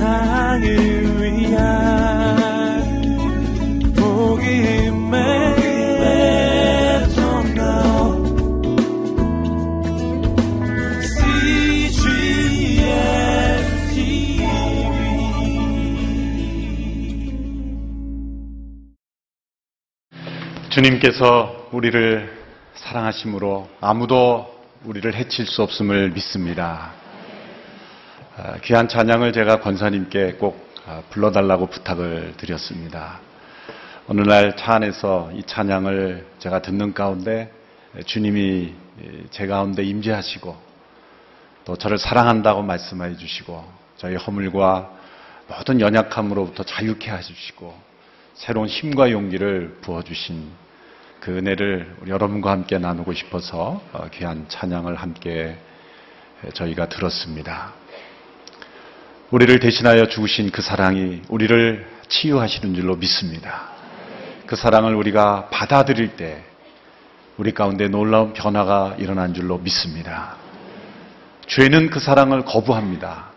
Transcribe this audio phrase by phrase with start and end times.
[0.00, 0.64] 세상을
[1.20, 2.80] 위한
[3.94, 5.20] 복음의
[20.70, 22.40] 주님께서 우리를
[22.74, 24.46] 사랑하심으로 아무도
[24.84, 26.99] 우리를 해칠 수 없음을 믿습니다.
[28.42, 33.20] 아, 귀한 찬양을 제가 권사님께 꼭 아, 불러달라고 부탁을 드렸습니다.
[34.08, 37.52] 어느 날 차 안에서 이 찬양을 제가 듣는 가운데
[38.06, 38.72] 주님이
[39.30, 40.56] 제 가운데 임재하시고
[41.66, 43.62] 또 저를 사랑한다고 말씀해 주시고
[43.98, 44.90] 저희 허물과
[45.46, 47.78] 모든 연약함으로부터 자유케 하시고
[48.32, 50.50] 새로운 힘과 용기를 부어주신
[51.20, 55.58] 그 은혜를 여러분과 함께 나누고 싶어서 어, 귀한 찬양을 함께
[56.54, 57.79] 저희가 들었습니다.
[59.30, 63.68] 우리를 대신하여 죽으신 그 사랑이 우리를 치유하시는 줄로 믿습니다.
[64.44, 66.42] 그 사랑을 우리가 받아들일 때
[67.36, 70.34] 우리 가운데 놀라운 변화가 일어난 줄로 믿습니다.
[71.46, 73.30] 죄는 그 사랑을 거부합니다.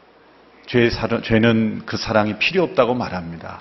[0.66, 0.90] 죄,
[1.24, 3.60] 죄는 그 사랑이 필요 없다고 말합니다.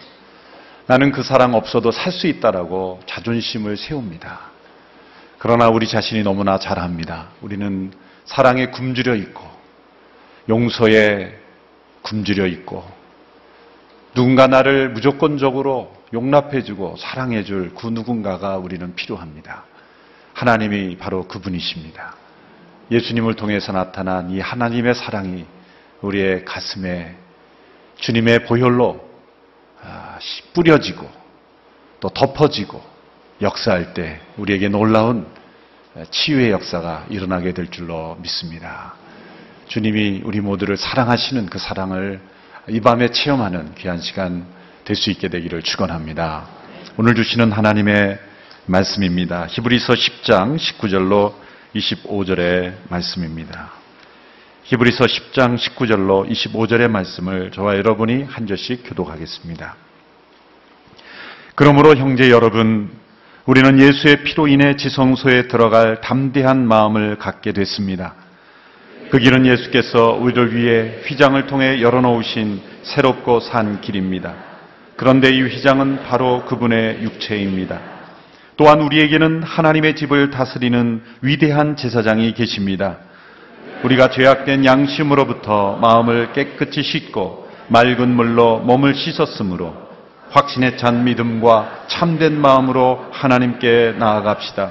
[0.86, 4.40] 나는 그 사랑 없어도 살 수 있다라고 자존심을 세웁니다.
[5.36, 7.28] 그러나 우리 자신이 너무나 잘합니다.
[7.42, 7.92] 우리는
[8.24, 9.44] 사랑에 굶주려 있고
[10.48, 11.41] 용서에
[12.02, 12.84] 굶주려 있고
[14.14, 19.64] 누군가 나를 무조건적으로 용납해주고 사랑해줄 그 누군가가 우리는 필요합니다.
[20.34, 22.14] 하나님이 바로 그분이십니다.
[22.90, 25.46] 예수님을 통해서 나타난 이 하나님의 사랑이
[26.02, 27.16] 우리의 가슴에
[27.96, 29.08] 주님의 보혈로
[29.82, 30.18] 아,
[30.52, 31.08] 뿌려지고
[32.00, 32.82] 또 덮어지고
[33.40, 35.26] 역사할 때 우리에게 놀라운
[36.10, 38.94] 치유의 역사가 일어나게 될 줄로 믿습니다.
[39.72, 42.20] 주님이 우리 모두를 사랑하시는 그 사랑을
[42.68, 44.44] 이 밤에 체험하는 귀한 시간
[44.84, 46.46] 될 수 있게 되기를 축원합니다.
[46.98, 48.18] 오늘 주시는 하나님의
[48.66, 49.46] 말씀입니다.
[49.48, 51.32] 히브리서 10장 19절로
[51.74, 53.70] 25절의 말씀입니다.
[54.64, 59.74] 히브리서 10장 19절로 25절의 말씀을 저와 여러분이 한 절씩 교독하겠습니다.
[61.54, 62.90] 그러므로 형제 여러분,
[63.46, 68.21] 우리는 예수의 피로 인해 지성소에 들어갈 담대한 마음을 갖게 됐습니다.
[69.12, 74.32] 그 길은 예수께서 우리를 위해 휘장을 통해 열어놓으신 새롭고 산 길입니다.
[74.96, 77.78] 그런데 이 휘장은 바로 그분의 육체입니다.
[78.56, 83.00] 또한 우리에게는 하나님의 집을 다스리는 위대한 제사장이 계십니다.
[83.84, 89.74] 우리가 죄악된 양심으로부터 마음을 깨끗이 씻고 맑은 물로 몸을 씻었으므로
[90.30, 94.70] 확신에 찬 믿음과 참된 마음으로 하나님께 나아갑시다.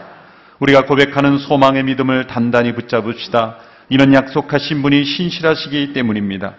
[0.57, 3.69] 우리가 고백하는 소망의 믿음을 단단히 붙잡읍시다.
[3.91, 6.53] 이는 약속하신 분이 신실하시기 때문입니다.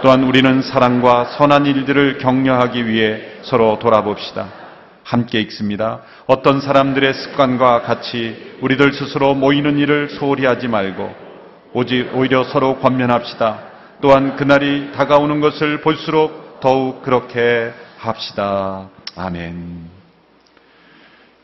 [0.00, 4.48] 또한 우리는 사랑과 선한 일들을 격려하기 위해 서로 돌아봅시다.
[5.02, 6.00] 함께 읽습니다.
[6.26, 11.14] 어떤 사람들의 습관과 같이 우리들 스스로 모이는 일을 소홀히 하지 말고
[11.74, 13.58] 오직 오히려 서로 권면합시다.
[14.00, 18.88] 또한 그날이 다가오는 것을 볼수록 더욱 그렇게 합시다.
[19.16, 19.90] 아멘.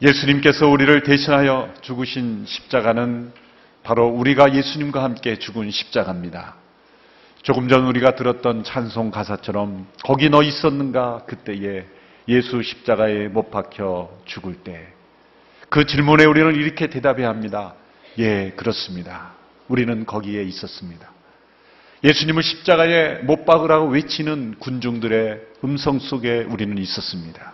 [0.01, 3.33] 예수님께서 우리를 대신하여 죽으신 십자가는
[3.83, 6.57] 바로 우리가 예수님과 함께 죽은 십자가입니다.
[7.43, 11.87] 조금 전 우리가 들었던 찬송 가사처럼 거기 너 있었는가 그때에
[12.29, 15.01] 예수 십자가에 못 박혀 죽을 때
[15.71, 17.75] 그 질문에 우리는 이렇게 대답해야 합니다.
[18.19, 19.31] 예, 그렇습니다.
[19.69, 21.09] 우리는 거기에 있었습니다.
[22.03, 27.53] 예수님을 십자가에 못 박으라고 외치는 군중들의 음성 속에 우리는 있었습니다.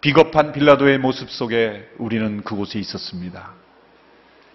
[0.00, 3.52] 비겁한 빌라도의 모습 속에 우리는 그곳에 있었습니다.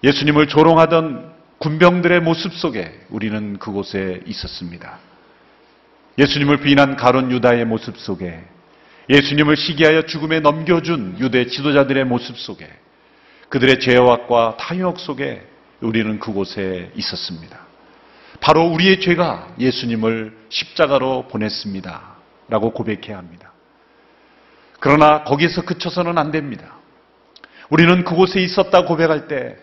[0.04, 5.00] 예수님을 조롱하던 군병들의 모습 속에 우리는 그곳에 있었습니다.
[6.18, 8.44] 예수님을 비난 가론 유다의 모습 속에
[9.10, 12.70] 예수님을 시기하여 죽음에 넘겨준 유대 지도자들의 모습 속에
[13.50, 15.48] 그들의 죄악과 탐욕 속에
[15.80, 17.60] 우리는 그곳에 있었습니다.
[18.42, 22.14] 바로 우리의 죄가 예수님을 십자가로 보냈습니다.
[22.50, 23.54] 라고 고백해야 합니다.
[24.80, 26.76] 그러나 거기서 그쳐서는 안 됩니다.
[27.70, 29.58] 우리는 그곳에 있었다 고백할 때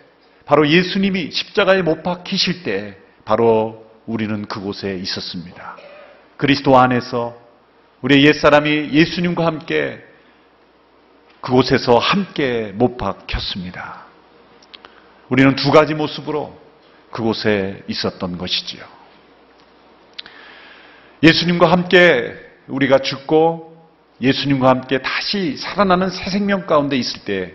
[0.51, 5.77] 바로 예수님이 십자가에 못 박히실 때 바로 우리는 그곳에 있었습니다.
[6.37, 7.41] 그리스도 안에서
[8.03, 10.05] 우리의 옛사람이 예수님과 함께
[11.41, 14.07] 그곳에서 함께 못 박혔습니다.
[15.29, 16.61] 우리는 두 가지 모습으로
[17.13, 18.83] 그곳에 있었던 것이지요.
[21.23, 22.35] 예수님과 함께
[22.67, 23.87] 우리가 죽고
[24.21, 27.55] 예수님과 함께 다시 살아나는 새 생명 가운데 있을 때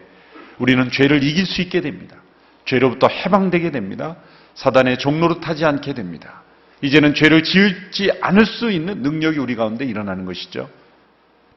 [0.60, 2.22] 우리는 죄를 이길 수 있게 됩니다.
[2.66, 4.18] 죄로부터 해방되게 됩니다.
[4.56, 6.44] 사단의 종로로 타지 않게 됩니다.
[6.82, 10.70] 이제는 죄를 지을지 않을 수 있는 능력이 우리 가운데 일어나는 것이죠.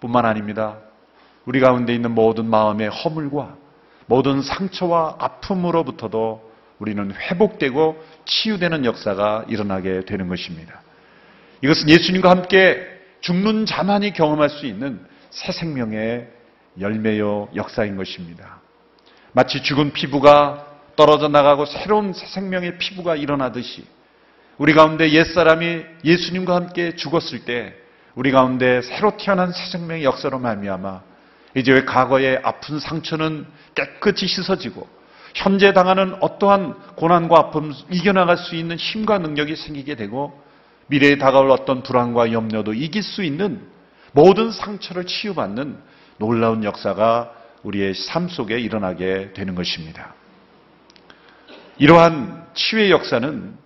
[0.00, 0.78] 뿐만 아닙니다.
[1.44, 3.56] 우리 가운데 있는 모든 마음의 허물과
[4.06, 10.80] 모든 상처와 아픔으로부터도 우리는 회복되고 치유되는 역사가 일어나게 되는 것입니다.
[11.62, 12.86] 이것은 예수님과 함께
[13.20, 16.28] 죽는 자만이 경험할 수 있는 새 생명의
[16.80, 18.60] 열매요 역사인 것입니다.
[19.32, 20.67] 마치 죽은 피부가
[20.98, 23.86] 떨어져 나가고 새로운 새 생명의 피부가 일어나듯이
[24.56, 27.72] 우리 가운데 옛사람이 예수님과 함께 죽었을 때
[28.16, 31.02] 우리 가운데 새로 태어난 새 생명의 역사로 말미암아
[31.54, 33.46] 이제 왜 과거의 아픈 상처는
[33.76, 34.88] 깨끗이 씻어지고
[35.36, 40.42] 현재 당하는 어떠한 고난과 아픔 이겨나갈 수 있는 힘과 능력이 생기게 되고
[40.88, 43.62] 미래에 다가올 어떤 불안과 염려도 이길 수 있는
[44.10, 45.78] 모든 상처를 치유받는
[46.18, 47.30] 놀라운 역사가
[47.62, 50.17] 우리의 삶 속에 일어나게 되는 것입니다.
[51.78, 53.56] 이러한 치유의 역사는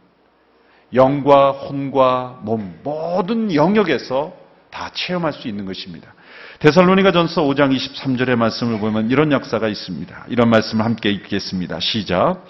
[0.95, 4.35] 영과 혼과 몸 모든 영역에서
[4.71, 6.15] 다 체험할 수 있는 것입니다.
[6.59, 10.27] 데살로니가 전서 5장 23절의 말씀을 보면 이런 역사가 있습니다.
[10.29, 11.81] 이런 말씀을 함께 읽겠습니다.
[11.81, 12.45] 시작.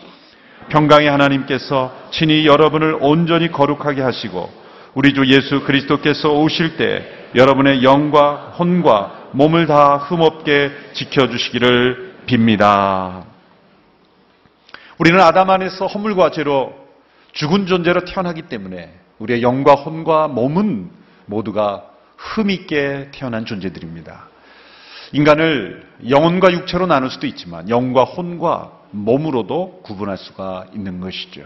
[0.68, 4.50] 평강의 하나님께서 친히 여러분을 온전히 거룩하게 하시고
[4.94, 13.31] 우리 주 예수 그리스도께서 오실 때 여러분의 영과 혼과 몸을 다 흠없게 지켜주시기를 빕니다.
[14.98, 16.74] 우리는 아담 안에서 허물과 죄로
[17.32, 20.90] 죽은 존재로 태어나기 때문에 우리의 영과 혼과 몸은
[21.26, 21.84] 모두가
[22.16, 24.28] 흠있게 태어난 존재들입니다.
[25.12, 31.42] 인간을 영혼과 육체로 나눌 수도 있지만 영과 혼과 몸으로도 구분할 수가 있는 것이죠.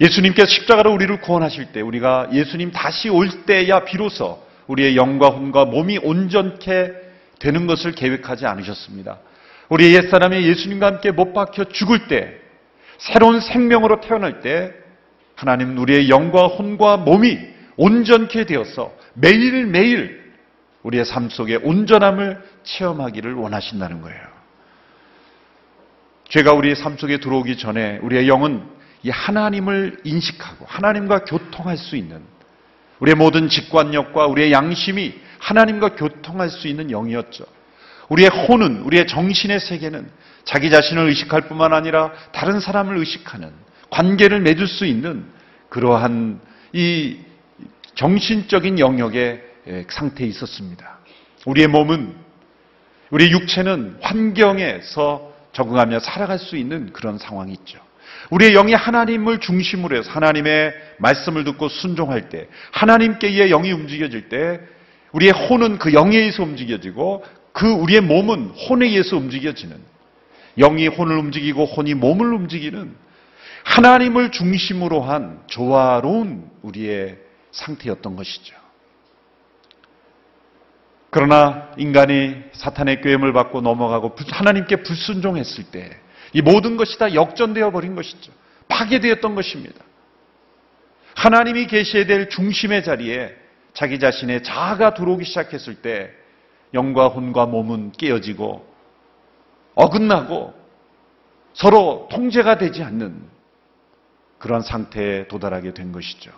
[0.00, 5.98] 예수님께서 십자가로 우리를 구원하실 때 우리가 예수님 다시 올 때야 비로소 우리의 영과 혼과 몸이
[5.98, 6.92] 온전케
[7.40, 9.18] 되는 것을 계획하지 않으셨습니다.
[9.68, 12.34] 우리의 옛사람이 예수님과 함께 못 박혀 죽을 때
[12.98, 14.72] 새로운 생명으로 태어날 때
[15.34, 17.38] 하나님 우리의 영과 혼과 몸이
[17.76, 20.32] 온전케 되어서 매일매일
[20.82, 24.20] 우리의 삶 속에 온전함을 체험하기를 원하신다는 거예요.
[26.28, 28.62] 죄가 우리의 삶 속에 들어오기 전에 우리의 영은
[29.02, 32.22] 이 하나님을 인식하고 하나님과 교통할 수 있는
[32.98, 37.44] 우리의 모든 직관력과 우리의 양심이 하나님과 교통할 수 있는 영이었죠.
[38.08, 40.10] 우리의 혼은 우리의 정신의 세계는
[40.44, 43.52] 자기 자신을 의식할 뿐만 아니라 다른 사람을 의식하는
[43.90, 45.26] 관계를 맺을 수 있는
[45.68, 46.40] 그러한
[46.72, 47.18] 이
[47.94, 49.42] 정신적인 영역의
[49.90, 50.98] 상태에 있었습니다.
[51.46, 52.14] 우리의 몸은
[53.10, 57.78] 우리의 육체는 환경에서 적응하며 살아갈 수 있는 그런 상황이 있죠.
[58.30, 64.60] 우리의 영이 하나님을 중심으로 해서 하나님의 말씀을 듣고 순종할 때, 하나님께 의해 영이 움직여질 때,
[65.12, 67.24] 우리의 혼은 그 영에 의해서 움직여지고,
[67.58, 69.76] 그 우리의 몸은 혼에 의해서 움직여지는,
[70.58, 72.94] 영이 혼을 움직이고 혼이 몸을 움직이는
[73.64, 77.18] 하나님을 중심으로 한 조화로운 우리의
[77.50, 78.54] 상태였던 것이죠.
[81.10, 87.94] 그러나 인간이 사탄의 꾀임을 받고 넘어가고 하나님께 불순종했을 때 이 모든 것이 다 역전되어 버린
[87.94, 88.32] 것이죠.
[88.68, 89.84] 파괴되었던 것입니다.
[91.14, 93.34] 하나님이 계셔야 될 중심의 자리에
[93.72, 96.10] 자기 자신의 자아가 들어오기 시작했을 때
[96.74, 98.66] 영과 혼과 몸은 깨어지고
[99.74, 100.54] 어긋나고
[101.54, 103.22] 서로 통제가 되지 않는
[104.38, 106.30] 그런 상태에 도달하게 된 것이죠.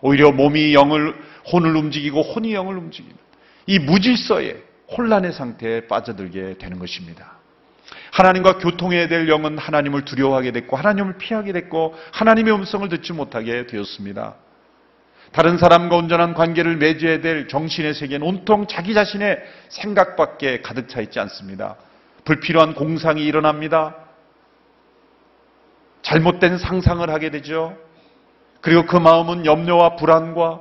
[0.00, 1.14] 오히려 몸이 영을
[1.52, 3.16] 혼을 움직이고 혼이 영을 움직이는
[3.66, 4.62] 이 무질서의
[4.96, 7.38] 혼란의 상태에 빠져들게 되는 것입니다.
[8.12, 14.34] 하나님과 교통해야 될 영은 하나님을 두려워하게 됐고 하나님을 피하게 됐고 하나님의 음성을 듣지 못하게 되었습니다.
[15.32, 21.20] 다른 사람과 온전한 관계를 맺어야 될 정신의 세계는 온통 자기 자신의 생각밖에 가득 차 있지
[21.20, 21.76] 않습니다.
[22.24, 23.94] 불필요한 공상이 일어납니다.
[26.02, 27.76] 잘못된 상상을 하게 되죠.
[28.60, 30.60] 그리고 그 마음은 염려와 불안과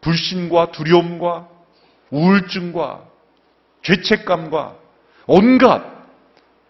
[0.00, 1.48] 불신과 두려움과
[2.10, 3.04] 우울증과
[3.82, 4.76] 죄책감과
[5.26, 5.84] 온갖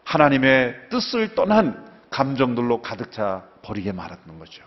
[0.05, 4.63] 하나님의 뜻을 떠난 감정들로 가득 차 버리게 말았는 거죠.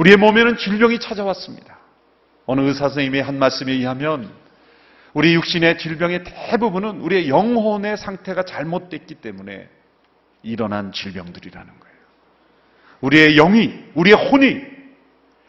[0.00, 1.78] 우리의 몸에는 질병이 찾아왔습니다.
[2.46, 4.32] 어느 의사 선생님의 한 말씀에 의하면
[5.12, 9.68] 우리 육신의 질병의 대부분은 우리의 영혼의 상태가 잘못됐기 때문에
[10.42, 11.96] 일어난 질병들이라는 거예요.
[13.02, 14.62] 우리의 영이, 우리의 혼이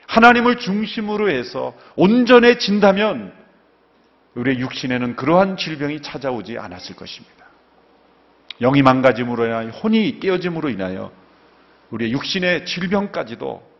[0.07, 3.33] 하나님을 중심으로 해서 온전해진다면
[4.35, 7.45] 우리의 육신에는 그러한 질병이 찾아오지 않았을 것입니다.
[8.59, 11.09] 영이 망가짐으로 인하여 혼이 깨어짐으로 인하여
[11.91, 13.70] 우리의 육신의 질병까지도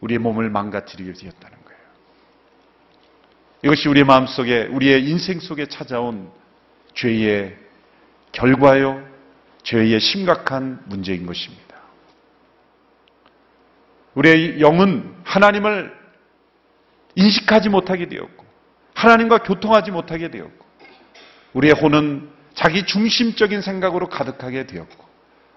[0.00, 1.80] 우리의 몸을 망가뜨리게 되었다는 거예요.
[3.62, 6.30] 이것이 우리의 마음 속에 우리의 인생 속에 찾아온
[6.94, 7.56] 죄의
[8.32, 9.06] 결과요,
[9.62, 11.66] 죄의 심각한 문제인 것입니다.
[14.14, 15.94] 우리의 영은 하나님을
[17.14, 18.44] 인식하지 못하게 되었고,
[18.94, 20.66] 하나님과 교통하지 못하게 되었고,
[21.54, 25.04] 우리의 혼은 자기 중심적인 생각으로 가득하게 되었고,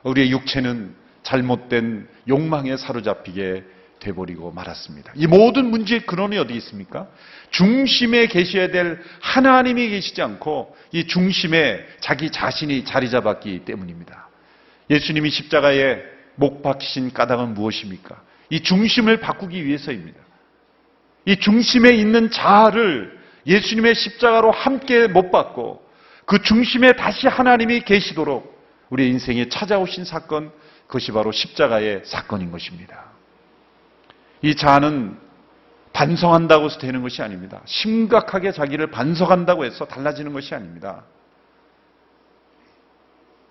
[0.03, 3.63] 우리의 육체는 잘못된 욕망에 사로잡히게
[3.99, 5.13] 돼버리고 말았습니다.
[5.15, 7.07] 이 모든 문제의 근원이 어디 있습니까?
[7.51, 14.29] 중심에 계셔야 될 하나님이 계시지 않고 이 중심에 자기 자신이 자리 잡았기 때문입니다.
[14.89, 16.01] 예수님이 십자가에
[16.35, 18.21] 못 박히신 까닭은 무엇입니까?
[18.49, 20.19] 이 중심을 바꾸기 위해서입니다.
[21.25, 25.87] 이 중심에 있는 자아를 예수님의 십자가로 함께 못 받고
[26.25, 28.57] 그 중심에 다시 하나님이 계시도록
[28.89, 30.51] 우리 인생에 찾아오신 사건,
[30.87, 33.08] 그것이 바로 십자가의 사건인 것입니다.
[34.41, 35.17] 이 자아는
[35.93, 37.61] 반성한다고 해서 되는 것이 아닙니다.
[37.65, 41.03] 심각하게 자기를 반성한다고 해서 달라지는 것이 아닙니다.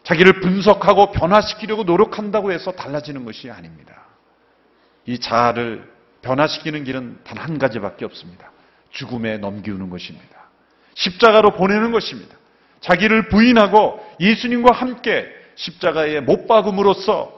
[0.05, 4.07] 자기를 분석하고 변화시키려고 노력한다고 해서 달라지는 것이 아닙니다.
[5.05, 5.91] 이 자아를
[6.23, 8.51] 변화시키는 길은 단 한 가지밖에 없습니다.
[8.91, 10.49] 죽음에 넘기우는 것입니다.
[10.95, 12.37] 십자가로 보내는 것입니다.
[12.81, 15.27] 자기를 부인하고 예수님과 함께
[15.57, 17.33] 십자가에 못 박음으로써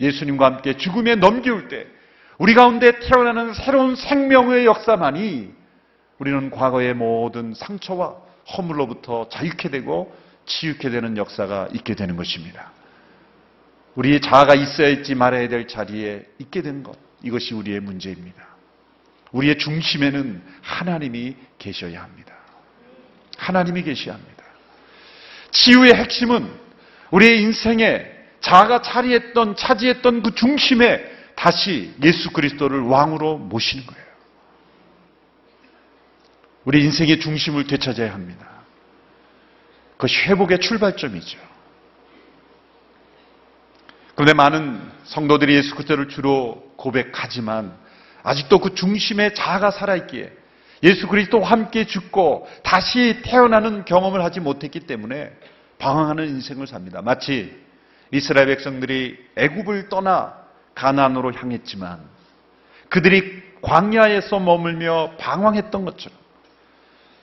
[0.00, 1.86] 예수님과 함께 죽음에 넘기울 때
[2.40, 5.52] 우리 가운데 태어나는 새로운 생명의 역사만이
[6.18, 8.16] 우리는 과거의 모든 상처와
[8.56, 10.16] 허물로부터 자유케 되고
[10.46, 12.72] 치유케 되는 역사가 있게 되는 것입니다.
[13.94, 16.96] 우리의 자아가 있어야 할지 말아야 될 자리에 있게 된 것.
[17.22, 18.42] 이것이 우리의 문제입니다.
[19.32, 22.32] 우리의 중심에는 하나님이 계셔야 합니다.
[23.36, 24.44] 하나님이 계셔야 합니다.
[25.50, 26.50] 치유의 핵심은
[27.10, 28.06] 우리의 인생에
[28.40, 34.04] 자아가 차리했던, 차지했던 그 중심에 다시 예수 그리스도를 왕으로 모시는 거예요.
[36.64, 38.46] 우리 인생의 중심을 되찾아야 합니다.
[39.92, 41.38] 그것이 회복의 출발점이죠.
[44.14, 47.74] 그런데 많은 성도들이 예수 그리스도를 주로 고백하지만
[48.22, 50.30] 아직도 그 중심에 자아가 살아있기에
[50.82, 55.32] 예수 그리스도와 함께 죽고 다시 태어나는 경험을 하지 못했기 때문에
[55.78, 57.00] 방황하는 인생을 삽니다.
[57.00, 57.58] 마치
[58.12, 60.39] 이스라엘 백성들이 애굽을 떠나
[60.80, 62.00] 가난으로 향했지만
[62.88, 66.18] 그들이 광야에서 머물며 방황했던 것처럼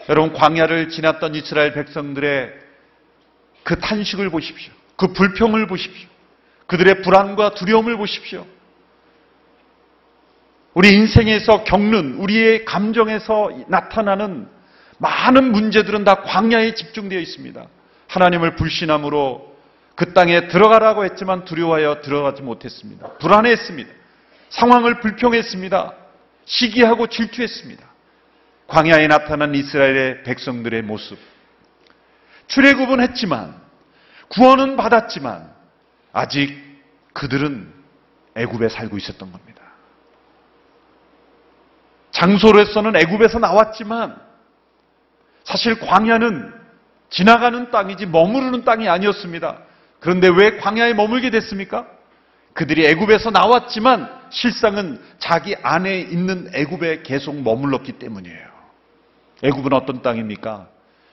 [0.10, 2.54] 여러분 광야를 지났던 이스라엘 백성들의
[3.64, 4.72] 그 탄식을 보십시오.
[4.96, 6.08] 그 불평을 보십시오.
[6.68, 8.46] 그들의 불안과 두려움을 보십시오.
[10.74, 14.48] 우리 인생에서 겪는 우리의 감정에서 나타나는
[15.00, 17.66] 많은 문제들은 다 광야에 집중되어 있습니다.
[18.08, 19.57] 하나님을 불신함으로
[19.98, 23.14] 그 땅에 들어가라고 했지만 두려워하여 들어가지 못했습니다.
[23.18, 23.92] 불안했습니다.
[24.50, 25.94] 상황을 불평했습니다.
[26.46, 27.84] 시기하고 질투했습니다.
[28.68, 31.18] 광야에 나타난 이스라엘의 백성들의 모습.
[32.46, 33.60] 출애굽은 했지만
[34.28, 35.52] 구원은 받았지만
[36.14, 36.56] 아직
[37.14, 37.74] 그들은
[38.36, 39.64] 애굽에 살고 있었던 겁니다.
[42.12, 44.16] 장소로서는 애굽에서 나왔지만
[45.44, 46.54] 사실 광야는
[47.10, 49.66] 지나가는 땅이지 머무르는 땅이 아니었습니다.
[50.00, 51.88] 그런데 왜 광야에 머물게 됐습니까?
[52.54, 58.48] 그들이 애굽에서 나왔지만 실상은 자기 안에 있는 애굽에 계속 머물렀기 때문이에요.
[59.44, 60.68] 애굽은 어떤 땅입니까?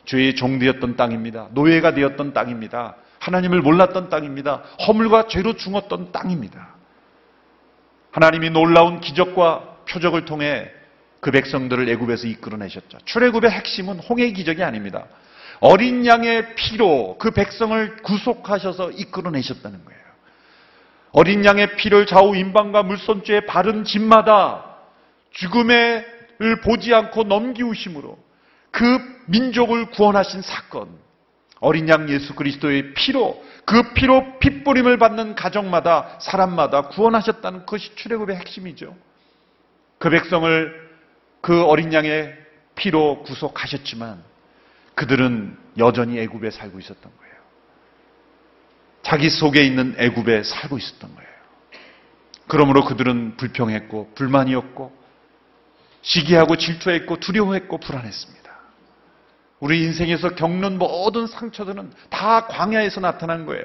[0.06, 1.48] 죄의 종되었던 땅입니다.
[1.52, 2.96] 노예가 되었던 땅입니다.
[3.18, 4.62] 하나님을 몰랐던 땅입니다.
[4.86, 6.74] 허물과 죄로 죽었던 땅입니다.
[8.12, 10.70] 하나님이 놀라운 기적과 표적을 통해
[11.20, 12.98] 그 백성들을 애굽에서 이끌어내셨죠.
[13.04, 15.06] 출애굽의 핵심은 홍해 기적이 아닙니다.
[15.66, 20.00] 어린 양의 피로 그 백성을 구속하셔서 이끌어내셨다는 거예요.
[21.12, 24.76] 어린 양의 피를 좌우 인방과 물손죄에 바른 집마다
[25.30, 26.04] 죽음을
[26.64, 28.18] 보지 않고 넘기우심으로
[28.72, 30.98] 그 민족을 구원하신 사건.
[31.60, 38.94] 어린 양 예수 그리스도의 피로 그 피로 핏부림을 받는 가정마다 사람마다 구원하셨다는 것이 출애굽의 핵심이죠.
[39.96, 40.90] 그 백성을
[41.40, 42.36] 그 어린 양의
[42.74, 44.33] 피로 구속하셨지만
[44.94, 47.34] 그들은 여전히 애굽에 살고 있었던 거예요.
[49.02, 51.30] 자기 속에 있는 애굽에 살고 있었던 거예요.
[52.46, 55.04] 그러므로 그들은 불평했고 불만이었고
[56.02, 58.44] 시기하고 질투했고 두려워했고 불안했습니다.
[59.60, 63.64] 우리 인생에서 겪는 모든 상처들은 다 광야에서 나타난 거예요.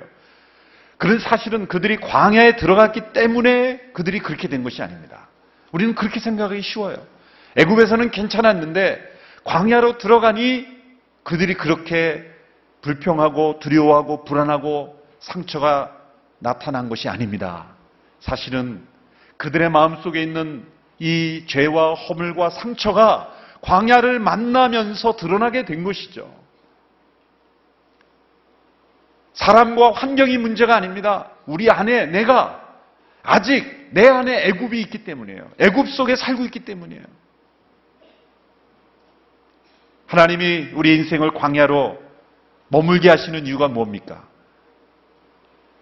[0.98, 5.28] 그런 사실은 그들이 광야에 들어갔기 때문에 그들이 그렇게 된 것이 아닙니다.
[5.72, 7.06] 우리는 그렇게 생각하기 쉬워요.
[7.58, 9.02] 애굽에서는 괜찮았는데
[9.44, 10.79] 광야로 들어가니
[11.30, 12.28] 그들이 그렇게
[12.82, 15.96] 불평하고 두려워하고 불안하고 상처가
[16.40, 17.68] 나타난 것이 아닙니다.
[18.20, 18.84] 사실은
[19.38, 20.66] 그들의 마음속에 있는
[20.98, 23.32] 이 죄와 허물과 상처가
[23.62, 26.34] 광야를 만나면서 드러나게 된 것이죠.
[29.36, 31.30] 사람과 환경이 문제가 아닙니다.
[31.46, 32.60] 우리 안에 내가
[33.22, 35.48] 아직 내 안에 애굽이 있기 때문이에요.
[35.60, 37.04] 애굽 속에 살고 있기 때문이에요.
[40.10, 42.00] 하나님이 우리 인생을 광야로
[42.70, 44.28] 머물게 하시는 이유가 뭡니까?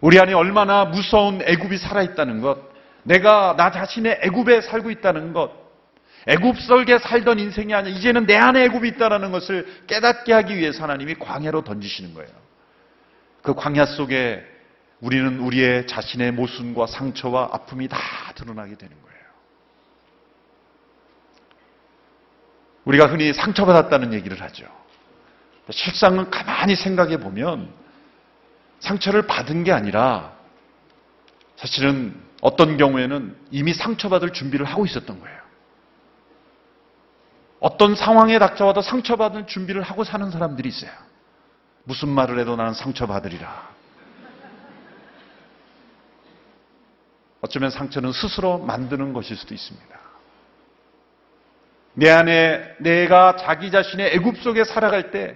[0.01, 2.59] 우리 안에 얼마나 무서운 애굽이 살아 있다는 것,
[3.03, 5.51] 내가 나 자신의 애굽에 살고 있다는 것,
[6.27, 11.15] 애굽 속에 살던 인생이 아니라 이제는 내 안에 애굽이 있다는 것을 깨닫게 하기 위해서 하나님이
[11.15, 12.29] 광야로 던지시는 거예요.
[13.41, 14.43] 그 광야 속에
[14.99, 17.97] 우리는 우리의 자신의 모순과 상처와 아픔이 다
[18.35, 19.16] 드러나게 되는 거예요.
[22.87, 24.65] 우리가 흔히 상처받았다는 얘기를 하죠.
[25.71, 27.69] 실상은 가만히 생각해 보면
[28.79, 30.31] 상처를 받은 게 아니라
[31.57, 35.37] 사실은 어떤 경우에는 이미 상처받을 준비를 하고 있었던 거예요.
[37.59, 40.91] 어떤 상황에 닥쳐와도 상처받을 준비를 하고 사는 사람들이 있어요.
[41.83, 43.69] 무슨 말을 해도 나는 상처받으리라.
[47.41, 50.06] 어쩌면 상처는 스스로 만드는 것일 수도 있습니다.
[51.99, 55.35] 내 안에 내가 자기 자신의 애굽 속에 살아갈 때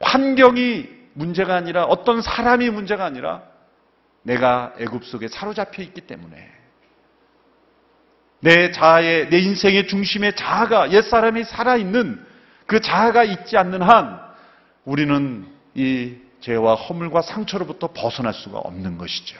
[0.00, 3.42] 환경이 문제가 아니라 어떤 사람이 문제가 아니라
[4.22, 6.50] 내가 애굽 속에 사로잡혀 있기 때문에
[8.38, 12.24] 내 자아의 내 인생의 중심에 자아가 옛사람이 살아 있는
[12.66, 14.20] 그 자아가 있지 않는 한
[14.84, 19.36] 우리는 이 죄와 허물과 상처로부터 벗어날 수가 없는 것이죠.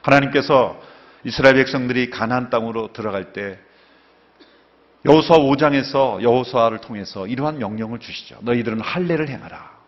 [0.00, 0.80] 하나님께서
[1.24, 3.58] 이스라엘 백성들이 가나안 땅으로 들어갈 때
[5.04, 8.38] 여호수아 5장에서 여호수아를 통해서 이러한 명령을 주시죠.
[8.42, 9.78] 너희들은 할례를 행하라.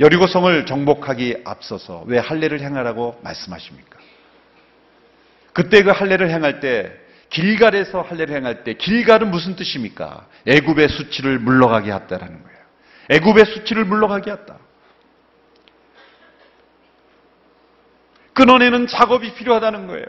[0.00, 3.98] 여리고 성을 정복하기 앞서서 왜 할례를 행하라고 말씀하십니까?
[5.52, 6.92] 그때 그 할례를 행할 때
[7.30, 10.26] 길갈에서 할례를 행할 때 길갈은 무슨 뜻입니까?
[10.46, 12.58] 애굽의 수치를 물러가게 했다라는 거예요.
[13.10, 14.58] 애굽의 수치를 물러가게 했다.
[18.34, 20.06] 끊어내는 작업이 필요하다는 거예요.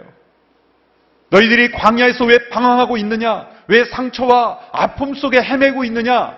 [1.30, 3.48] 너희들이 광야에서 왜 방황하고 있느냐?
[3.68, 6.38] 왜 상처와 아픔 속에 헤매고 있느냐?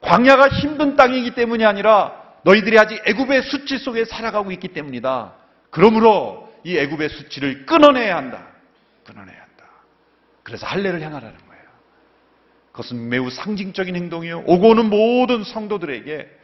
[0.00, 5.34] 광야가 힘든 땅이기 때문이 아니라 너희들이 아직 애굽의 수치 속에 살아가고 있기 때문이다.
[5.70, 8.46] 그러므로 이 애굽의 수치를 끊어내야 한다.
[9.04, 9.64] 끊어내야 한다.
[10.42, 11.62] 그래서 할례를 향하라는 거예요.
[12.72, 14.44] 그것은 매우 상징적인 행동이요.
[14.46, 16.38] 오고 오는 모든 성도들에게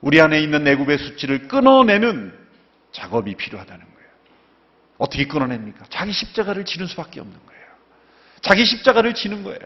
[0.00, 2.36] 우리 안에 있는 애굽의 수치를 끊어내는
[2.92, 4.08] 작업이 필요하다는 거예요.
[4.98, 5.84] 어떻게 끊어냅니까?
[5.90, 7.53] 자기 십자가를 지는 수밖에 없는 거예요.
[8.44, 9.58] 자기 십자가를 지는 거예요.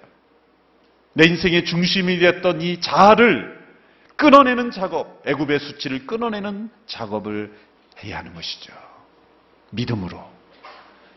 [1.12, 3.58] 내 인생의 중심이 되었던 이 자아를
[4.16, 7.52] 끊어내는 작업, 애굽의 수치를 끊어내는 작업을
[8.02, 8.72] 해야 하는 것이죠.
[9.70, 10.24] 믿음으로.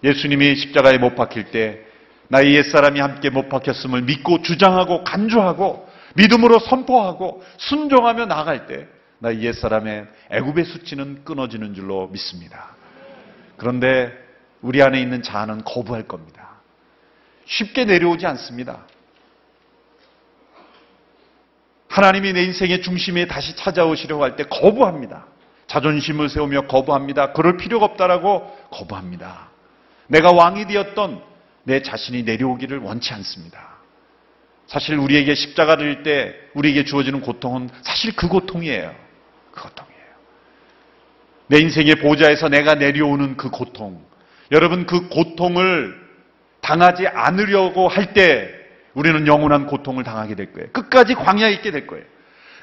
[0.04, 1.86] 예수님이 십자가에 못 박힐 때
[2.30, 8.88] 나의 옛사람이 함께 못 박혔음을 믿고 주장하고 간주하고 믿음으로 선포하고 순종하며 나아갈 때
[9.20, 12.76] 나의 옛사람의 애굽의 수치는 끊어지는 줄로 믿습니다.
[13.58, 14.12] 그런데
[14.62, 16.41] 우리 안에 있는 자아는 거부할 겁니다.
[17.46, 18.86] 쉽게 내려오지 않습니다.
[21.90, 25.26] 하나님이 내 인생의 중심에 다시 찾아오시려고 할 때 거부합니다.
[25.68, 27.34] 자존심을 세우며 거부합니다.
[27.34, 29.50] 그럴 필요가 없다라고 거부합니다.
[30.08, 31.22] 내가 왕이 되었던
[31.64, 33.72] 내 자신이 내려오기를 원치 않습니다.
[34.68, 38.96] 사실 우리에게 십자가를 질때 우리에게 주어지는 고통은 사실 그 고통이에요.
[39.52, 40.02] 그 고통이에요.
[41.48, 44.02] 내 인생의 보좌에서 내가 내려오는 그 고통.
[44.52, 46.01] 여러분 그 고통을
[46.62, 48.62] 당하지 않으려고 할 때
[48.94, 50.70] 우리는 영원한 고통을 당하게 될 거예요.
[50.72, 52.04] 끝까지 광야에 있게 될 거예요.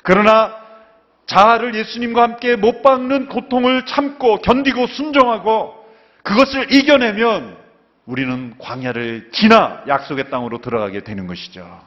[0.03, 0.55] 그러나
[1.27, 5.75] 자아를 예수님과 함께 못 박는 고통을 참고 견디고 순종하고
[6.23, 7.57] 그것을 이겨내면
[8.07, 11.81] 우리는 광야를 지나 약속의 땅으로 들어가게 되는 것이죠.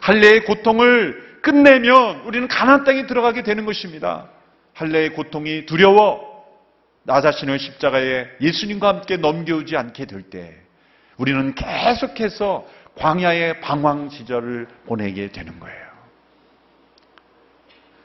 [0.00, 4.28] 할례의 고통을 끝내면 우리는 가나안 땅에 들어가게 되는 것입니다.
[4.74, 6.32] 할례의 고통이 두려워
[7.04, 10.63] 나 자신을 십자가에 예수님과 함께 넘겨오지 않게 될 때
[11.16, 15.84] 우리는 계속해서 광야의 방황 시절을 보내게 되는 거예요.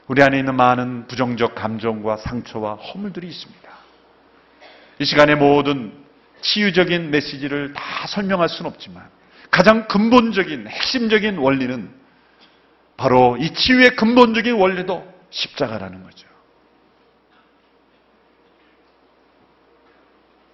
[0.07, 3.69] 우리 안에 있는 많은 부정적 감정과 상처와 허물들이 있습니다.
[4.99, 5.93] 이 시간에 모든
[6.41, 9.07] 치유적인 메시지를 다 설명할 수는 없지만
[9.51, 11.93] 가장 근본적인 핵심적인 원리는
[12.97, 16.28] 바로 이 치유의 근본적인 원리도 십자가라는 거죠.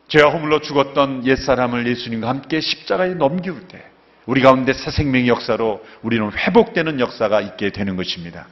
[0.08, 3.84] 죄와 허물로 죽었던 옛사람을 예수님과 함께 십자가에 넘기울 때
[4.26, 8.48] 우리 가운데 새 생명의 역사로 우리는 회복되는 역사가 있게 되는 것입니다.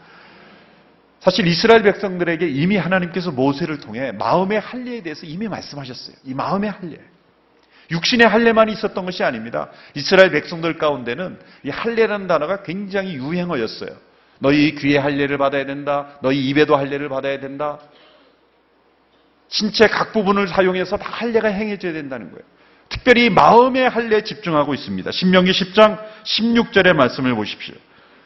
[1.20, 6.18] 사실 이스라엘 백성들에게 이미 하나님께서 모세를 통해 마음의 할례에 대해서 이미 말씀하셨어요.
[6.26, 6.98] 이 마음의 할례.
[7.92, 9.70] 육신의 할례만 있었던 것이 아닙니다.
[9.94, 13.92] 이스라엘 백성들 가운데는 이 할례라는 단어가 굉장히 유행어였어요.
[14.40, 16.18] 너희 귀에 할례를 받아야 된다.
[16.22, 17.80] 너희 입에도 할례를 받아야 된다.
[19.54, 22.44] 신체 각 부분을 사용해서 다 할례가 행해져야 된다는 거예요.
[22.90, 25.12] 특별히 마음의 할례에 집중하고 있습니다.
[25.12, 27.76] 신명기 10장 16절의 말씀을 보십시오.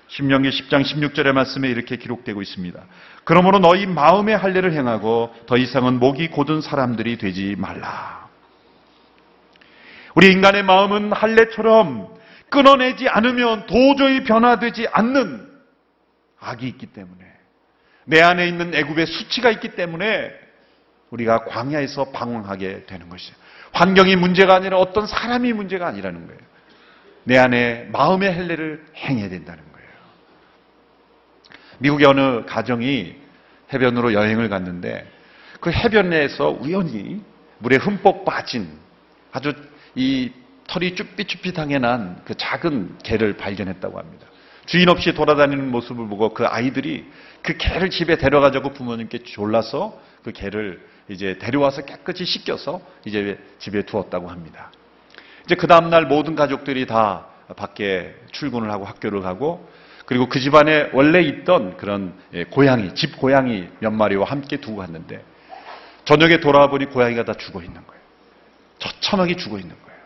[0.08, 2.82] 신명기 10장 16절의 말씀에 이렇게 기록되고 있습니다.
[3.26, 8.30] 그러므로 너희 마음의 할례를 행하고 더 이상은 목이 곧은 사람들이 되지 말라.
[10.16, 12.08] 우리 인간의 마음은 할례처럼
[12.50, 15.46] 끊어내지 않으면 도저히 변화되지 않는
[16.40, 17.26] 악이 있기 때문에
[18.06, 20.47] 내 안에 있는 애굽의 수치가 있기 때문에
[21.12, 23.36] 우리가 광야에서 방황하게 되는 것이죠.
[23.72, 26.39] 환경이 문제가 아니라 어떤 사람이 문제가 아니라는 거예요.
[27.24, 29.89] 내 안에 마음의 헬레를 행해야 된다는 거예요.
[31.80, 33.15] 미국의 어느 가정이
[33.74, 35.10] 해변으로 여행을 갔는데
[35.60, 37.22] 그 해변에서 우연히
[37.60, 38.70] 물에 흠뻑 빠진
[39.32, 39.54] 아주
[39.96, 40.32] 이
[40.67, 44.28] 털이 쭈삣쭈삣하게 난 그 작은 개를 발견했다고 합니다.
[44.67, 47.10] 주인 없이 돌아다니는 모습을 보고 그 아이들이
[47.41, 54.27] 그 개를 집에 데려가자고 부모님께 졸라서 그 개를 이제 데려와서 깨끗이 씻겨서 이제 집에 두었다고
[54.27, 54.71] 합니다.
[55.45, 59.67] 이제 그 다음날 모든 가족들이 다 밖에 출근을 하고 학교를 가고
[60.06, 65.23] 그리고 그 집안에 원래 있던 그런 예, 고양이, 집 고양이 몇 마리와 함께 두고 갔는데
[66.03, 68.01] 저녁에 돌아와 보니 고양이가 다 죽어 있는 거예요.
[68.80, 69.99] 처참하게 죽어 있는 거예요.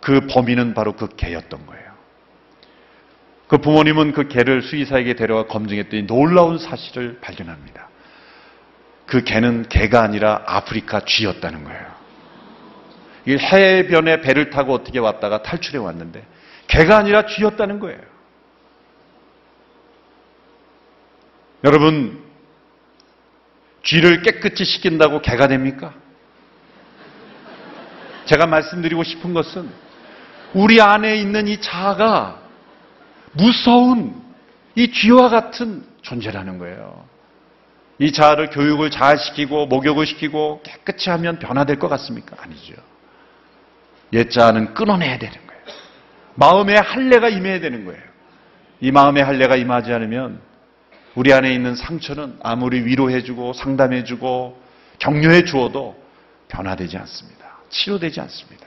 [0.00, 1.85] 그 범인은 바로 그 개였던 거예요.
[3.48, 7.88] 그 부모님은 그 개를 수의사에게 데려가 검증했더니 놀라운 사실을 발견합니다.
[9.06, 11.96] 그 개는 개가 아니라 아프리카 쥐였다는 거예요.
[13.26, 16.24] 이 해변에 배를 타고 어떻게 왔다가 탈출해 왔는데
[16.66, 18.00] 개가 아니라 쥐였다는 거예요.
[21.64, 22.22] 여러분,
[23.82, 25.94] 쥐를 깨끗이 씻긴다고 개가 됩니까?
[28.26, 29.70] 제가 말씀드리고 싶은 것은
[30.52, 32.45] 우리 안에 있는 이 자아가
[33.36, 34.22] 무서운
[34.74, 37.04] 이 쥐와 같은 존재라는 거예요.
[37.98, 42.36] 이 자아를 교육을 잘 시키고 목욕을 시키고 깨끗이 하면 변화될 것 같습니까?
[42.40, 42.74] 아니죠.
[44.12, 45.62] 옛 자아는 끊어내야 되는 거예요.
[46.34, 48.02] 마음의 할례가 임해야 되는 거예요.
[48.80, 50.40] 이 마음의 할례가 임하지 않으면
[51.14, 54.60] 우리 안에 있는 상처는 아무리 위로해주고 상담해주고
[54.98, 55.96] 격려해 주어도
[56.48, 57.58] 변화되지 않습니다.
[57.70, 58.65] 치료되지 않습니다.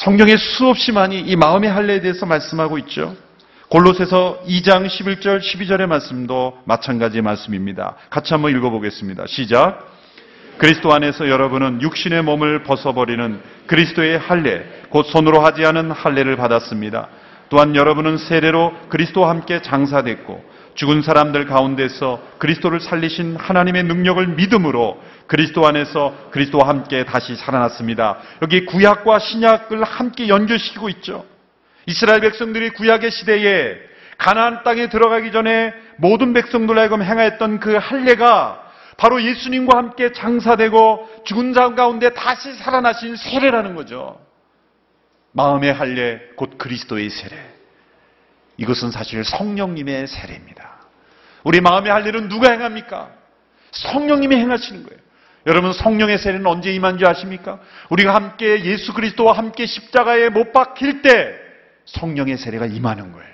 [0.00, 3.14] 성경에 수없이 많이 이 마음의 할례에 대해서 말씀하고 있죠.
[3.68, 7.96] 골로새서 2장 11절 12절의 말씀도 마찬가지의 말씀입니다.
[8.08, 9.26] 같이 한번 읽어보겠습니다.
[9.26, 9.90] 시작.
[10.56, 17.08] 그리스도 안에서 여러분은 육신의 몸을 벗어버리는 그리스도의 할례, 곧 손으로 하지 않은 할례를 받았습니다.
[17.50, 20.42] 또한 여러분은 세례로 그리스도와 함께 장사됐고
[20.76, 24.98] 죽은 사람들 가운데서 그리스도를 살리신 하나님의 능력을 믿음으로
[25.30, 28.18] 그리스도 안에서 그리스도와 함께 다시 살아났습니다.
[28.42, 31.24] 여기 구약과 신약을 함께 연결시키고 있죠.
[31.86, 33.76] 이스라엘 백성들이 구약의 시대에
[34.18, 41.54] 가나안 땅에 들어가기 전에 모든 백성들 하여금 행하였던 그 할례가 바로 예수님과 함께 장사되고 죽은
[41.54, 44.20] 자 가운데 다시 살아나신 세례라는 거죠.
[45.30, 47.36] 마음의 할례 곧 그리스도의 세례.
[48.56, 50.80] 이것은 사실 성령님의 세례입니다.
[51.44, 53.10] 우리 마음의 할례는 누가 행합니까?
[53.70, 55.09] 성령님이 행하시는 거예요.
[55.46, 57.58] 여러분 성령의 세례는 언제 임한 줄 아십니까?
[57.88, 61.34] 우리가 함께 예수 그리스도와 함께 십자가에 못 박힐 때
[61.86, 63.30] 성령의 세례가 임하는 거예요.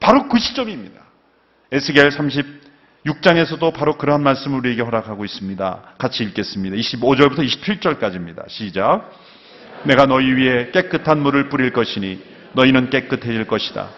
[0.00, 1.00] 바로 그 시점입니다.
[1.70, 5.82] 에스겔 36장에서도 바로 그러한 말씀을 우리에게 허락하고 있습니다.
[5.98, 6.76] 같이 읽겠습니다.
[6.76, 8.48] 25절부터 27절까지입니다.
[8.48, 9.10] 시작.
[9.84, 13.88] 내가 너희 위에 깨끗한 물을 뿌릴 것이니 너희는 깨끗해질 것이다.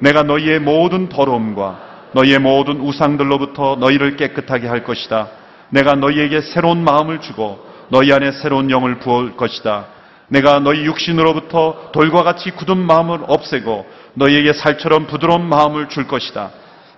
[0.00, 5.37] 내가 너희의 모든 더러움과 너희의 모든 우상들로부터 너희를 깨끗하게 할 것이다.
[5.70, 9.86] 내가 너희에게 새로운 마음을 주고 너희 안에 새로운 영을 부을 것이다.
[10.28, 16.50] 내가 너희 육신으로부터 돌과 같이 굳은 마음을 없애고 너희에게 살처럼 부드러운 마음을 줄 것이다.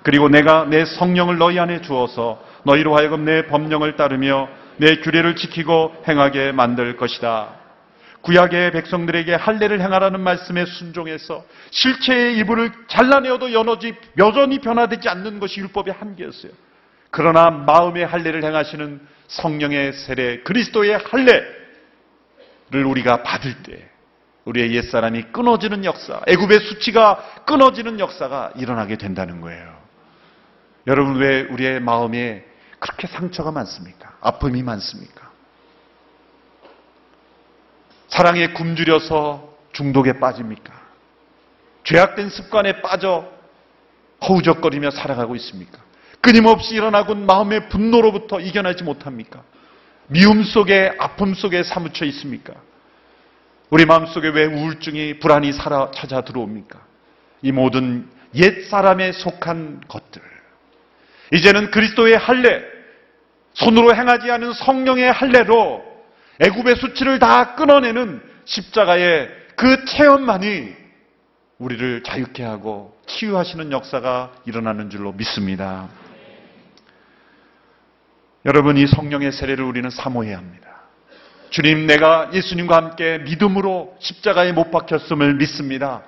[0.02, 5.92] 그리고 내가 내 성령을 너희 안에 주어서 너희로 하여금 내 법령을 따르며 내 규례를 지키고
[6.08, 7.60] 행하게 만들 것이다.
[8.22, 16.52] 구약의 백성들에게 할례를 행하라는 말씀에 순종해서 실체의 이불을 잘라내어도 여전히, 변화되지 않는 것이 율법의 한계였어요.
[17.10, 23.88] 그러나 마음의 할례를 행하시는 성령의 세례, 그리스도의 할례를 우리가 받을 때
[24.44, 29.78] 우리의 옛사람이 끊어지는 역사, 애굽의 수치가 끊어지는 역사가 일어나게 된다는 거예요.
[30.86, 32.44] 여러분 왜 우리의 마음에
[32.78, 34.16] 그렇게 상처가 많습니까?
[34.20, 35.30] 아픔이 많습니까?
[38.08, 40.72] 사랑에 굶주려서 중독에 빠집니까?
[41.84, 43.30] 죄악된 습관에 빠져
[44.26, 45.78] 허우적거리며 살아가고 있습니까?
[46.20, 49.42] 끊임없이 일어나곤 마음의 분노로부터 이겨내지 못합니까?
[50.08, 52.54] 미움 속에 아픔 속에 사무쳐 있습니까?
[53.70, 56.80] 우리 마음 속에 왜 우울증이 불안이 살아 찾아 들어옵니까?
[57.42, 60.20] 이 모든 옛 사람에 속한 것들.
[61.32, 62.62] 이제는 그리스도의 할례,
[63.54, 65.84] 손으로 행하지 않은 성령의 할례로
[66.40, 70.74] 애굽의 수치를 다 끊어내는 십자가의 그 체험만이
[71.58, 75.88] 우리를 자유케 하고 치유하시는 역사가 일어나는 줄로 믿습니다.
[78.46, 80.68] 여러분 이 성령의 세례를 우리는 사모해야 합니다.
[81.50, 86.02] 주님 내가 예수님과 함께 믿음으로 십자가에 못 박혔음을 믿습니다.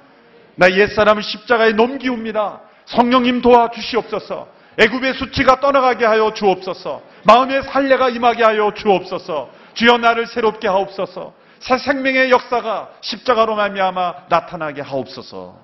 [0.55, 2.61] 나 옛사람을 십자가에 넘기옵니다.
[2.87, 4.49] 성령님 도와 주시옵소서.
[4.79, 7.03] 애굽의 수치가 떠나가게 하여 주옵소서.
[7.25, 9.51] 마음의 살례가 임하게 하여 주옵소서.
[9.75, 11.35] 주여 나를 새롭게 하옵소서.
[11.59, 15.59] 새 생명의 역사가 십자가로 말미암아 나타나게 하옵소서.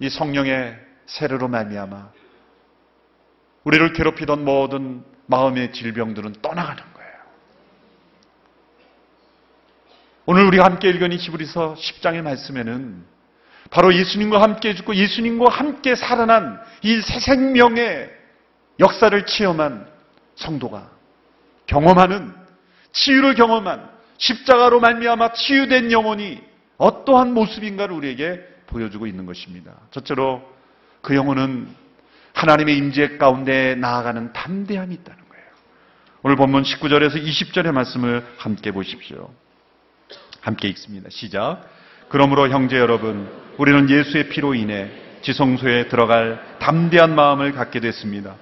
[0.00, 2.10] 이 성령의 세례로 말미암아
[3.64, 7.12] 우리를 괴롭히던 모든 마음의 질병들은 떠나가는 거예요.
[10.26, 13.04] 오늘 우리가 함께 읽은 이 히브리서 10장의 말씀에는
[13.70, 18.10] 바로 예수님과 함께 죽고 예수님과 함께 살아난 이 새 생명의
[18.78, 19.88] 역사를 체험한
[20.36, 20.90] 성도가
[21.66, 22.32] 경험하는
[22.92, 26.40] 치유를 경험한 십자가로 말미암아 치유된 영혼이
[26.78, 29.72] 어떠한 모습인가를 우리에게 보여주고 있는 것입니다.
[29.90, 30.42] 첫째로
[31.02, 31.68] 그 영혼은
[32.36, 35.44] 하나님의 임재 가운데 나아가는 담대함이 있다는 거예요.
[36.22, 39.30] 오늘 본문 19절에서 20절의 말씀을 함께 보십시오.
[40.42, 41.08] 함께 읽습니다.
[41.10, 41.62] 시작.
[42.10, 44.90] 그러므로 형제 여러분, 우리는 예수의 피로 인해
[45.22, 48.36] 지성소에 들어갈 담대한 마음을 갖게 됐습니다.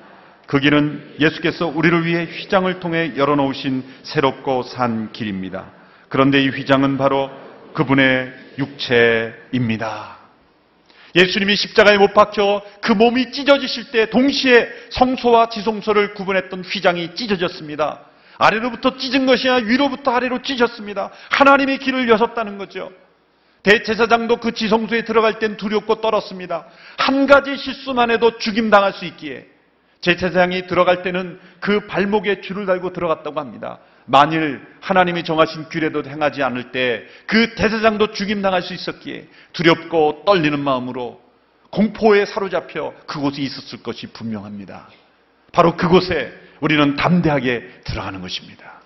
[0.49, 5.71] 그 길은 예수께서 우리를 위해 휘장을 통해 열어놓으신 새롭고 산 길입니다.
[6.09, 7.31] 그런데 이 휘장은 바로
[7.75, 10.13] 그분의 육체입니다.
[11.14, 18.00] 예수님이 십자가에 못 박혀 그 몸이 찢어지실 때 동시에 성소와 지성소를 구분했던 휘장이 찢어졌습니다.
[18.38, 21.11] 아래로부터 찢은 것이 아니라 위로부터 아래로 찢었습니다.
[21.31, 22.90] 하나님의 길을 여셨다는 거죠.
[23.62, 26.66] 대제사장도 그 지성소에 들어갈 땐 두렵고 떨었습니다.
[26.98, 29.46] 한 가지 실수만 해도 죽임당할 수 있기에
[30.00, 33.79] 제사장이 들어갈 때는 그 발목에 줄을 달고 들어갔다고 합니다.
[34.07, 41.21] 만일 하나님이 정하신 규례도 행하지 않을 때 그 대제사장도 죽임당할 수 있었기에 두렵고 떨리는 마음으로
[41.71, 44.88] 공포에 사로잡혀 그곳에 있었을 것이 분명합니다.
[45.53, 48.81] 바로 그곳에 우리는 담대하게 들어가는 것입니다.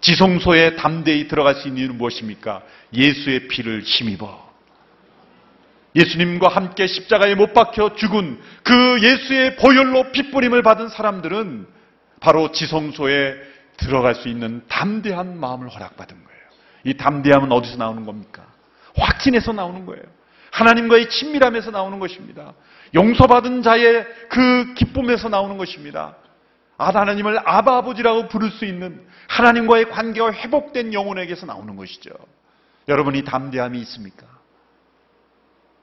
[0.00, 2.62] 지성소에 담대히 들어갈 수 있는 이유는 무엇입니까?
[2.92, 4.50] 예수의 피를 힘입어.
[5.96, 11.66] 예수님과 함께 십자가에 못 박혀 죽은 그 예수의 보혈로 핏부림을 받은 사람들은
[12.20, 13.49] 바로 지성소에
[13.80, 16.40] 들어갈 수 있는 담대한 마음을 허락받은 거예요.
[16.84, 18.46] 이 담대함은 어디서 나오는 겁니까?
[18.96, 20.02] 확신에서 나오는 거예요.
[20.52, 22.54] 하나님과의 친밀함에서 나오는 것입니다.
[22.94, 26.16] 용서받은 자의 그 기쁨에서 나오는 것입니다.
[26.76, 32.10] 아, 하나님을 아바 아버지라고 부를 수 있는 하나님과의 관계가 회복된 영혼에게서 나오는 것이죠.
[32.88, 34.26] 여러분이 담대함이 있습니까?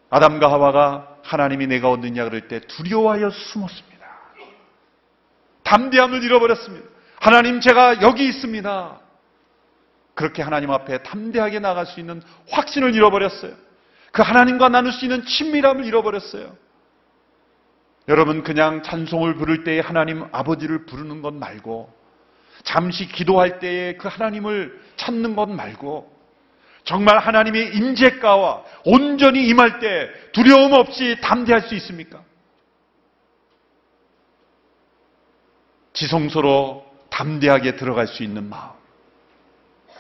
[0.10, 3.98] 아담과 하와가 하나님이 내가 어느냐 그럴 때 두려워하여 숨었습니다.
[5.64, 6.97] 담대함을 잃어버렸습니다.
[7.20, 9.00] 하나님 제가 여기 있습니다.
[10.14, 13.54] 그렇게 하나님 앞에 담대하게 나갈 수 있는 확신을 잃어버렸어요.
[14.12, 16.56] 그 하나님과 나눌 수 있는 친밀함을 잃어버렸어요.
[18.08, 21.94] 여러분 그냥 찬송을 부를 때에 하나님 아버지를 부르는 것 말고
[22.64, 26.16] 잠시 기도할 때에 그 하나님을 찾는 것 말고
[26.84, 32.24] 정말 하나님의 임재가와 온전히 임할 때 두려움 없이 담대할 수 있습니까?
[35.94, 36.87] 지성소로
[37.18, 38.70] 담대하게 들어갈 수 있는 마음.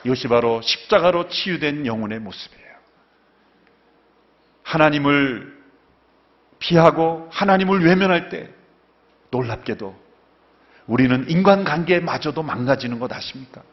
[0.03, 2.67] 이것이 바로 십자가로 치유된 영혼의 모습이에요.
[4.61, 5.57] 하나님을
[6.59, 8.49] 피하고 하나님을 외면할 때
[9.31, 9.95] 놀랍게도
[10.85, 13.63] 우리는 인간관계마저도 망가지는 것 아십니까?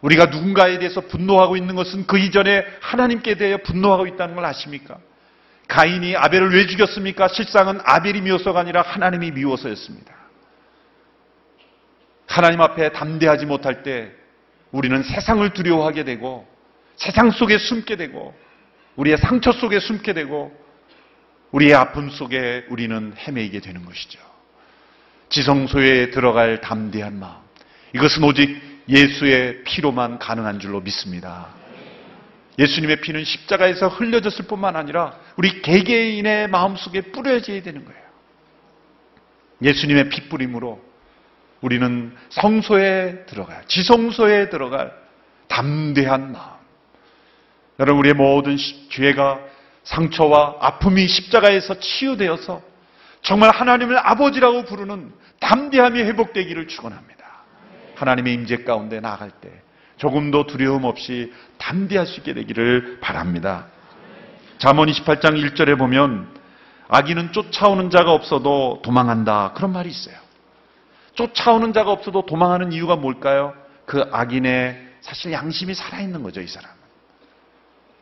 [0.00, 4.98] 우리가 누군가에 대해서 분노하고 있는 것은 그 이전에 하나님께 대해 분노하고 있다는 걸 아십니까?
[5.68, 7.28] 가인이 아벨을 왜 죽였습니까?
[7.28, 10.11] 실상은 아벨이 미워서가 아니라 하나님이 미워서였습니다.
[12.32, 14.10] 하나님 앞에 담대하지 못할 때
[14.70, 16.48] 우리는 세상을 두려워하게 되고
[16.96, 18.34] 세상 속에 숨게 되고
[18.96, 20.50] 우리의 상처 속에 숨게 되고
[21.50, 24.18] 우리의 아픔 속에 우리는 헤매이게 되는 것이죠.
[25.28, 27.36] 지성소에 들어갈 담대한 마음.
[27.94, 31.48] 이것은 오직 예수의 피로만 가능한 줄로 믿습니다.
[32.58, 38.02] 예수님의 피는 십자가에서 흘려졌을 뿐만 아니라 우리 개개인의 마음 속에 뿌려져야 되는 거예요.
[39.60, 40.91] 예수님의 피 뿌림으로
[41.62, 44.92] 우리는 성소에 들어갈, 지성소에 들어갈
[45.48, 46.52] 담대한 마음.
[47.78, 48.56] 여러분, 우리의 모든
[48.90, 49.40] 죄가
[49.84, 52.62] 상처와 아픔이 십자가에서 치유되어서
[53.22, 57.12] 정말 하나님을 아버지라고 부르는 담대함이 회복되기를 축원합니다.
[57.94, 59.50] 하나님의 임재 가운데 나아갈 때
[59.96, 63.66] 조금도 두려움 없이 담대할 수 있게 되기를 바랍니다.
[64.58, 66.28] 잠언 28장 1절에 보면
[66.88, 69.52] 아기는 쫓아오는 자가 없어도 도망한다.
[69.54, 70.21] 그런 말이 있어요.
[71.14, 73.54] 쫓아오는 자가 없어도 도망하는 이유가 뭘까요?
[73.84, 76.76] 그 악인의 사실 양심이 살아있는 거죠, 이 사람은.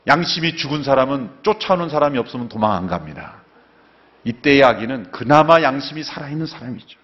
[0.06, 3.42] 양심이 죽은 사람은 쫓아오는 사람이 없으면 도망 안 갑니다.
[4.24, 6.98] 이때의 악인은 그나마 양심이 살아있는 사람이죠.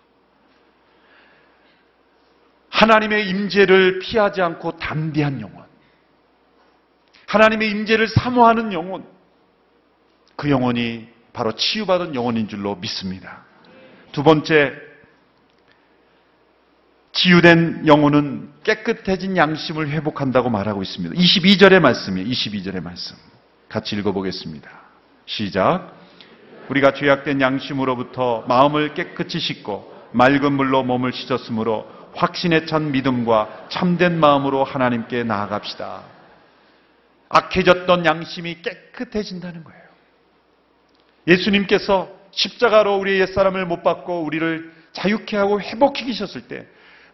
[2.70, 5.64] 하나님의 임재를 피하지 않고 담대한 영혼.
[7.26, 9.06] 하나님의 임재를 사모하는 영혼.
[10.36, 13.44] 그 영혼이 바로 치유받은 영혼인 줄로 믿습니다.
[14.12, 14.74] 두 번째,
[17.16, 21.14] 치유된 영혼은 깨끗해진 양심을 회복한다고 말하고 있습니다.
[21.14, 22.28] 22절의 말씀이에요.
[22.28, 23.16] 22절의 말씀.
[23.70, 24.70] 같이 읽어보겠습니다.
[25.24, 25.96] 시작.
[26.68, 34.64] 우리가 죄악된 양심으로부터 마음을 깨끗이 씻고 맑은 물로 몸을 씻었으므로 확신에 찬 믿음과 참된 마음으로
[34.64, 36.02] 하나님께 나아갑시다.
[37.30, 39.82] 악해졌던 양심이 깨끗해진다는 거예요.
[41.26, 46.66] 예수님께서 십자가로 우리의 옛사람을 못 받고 우리를 자유케 하고 회복시키셨을 때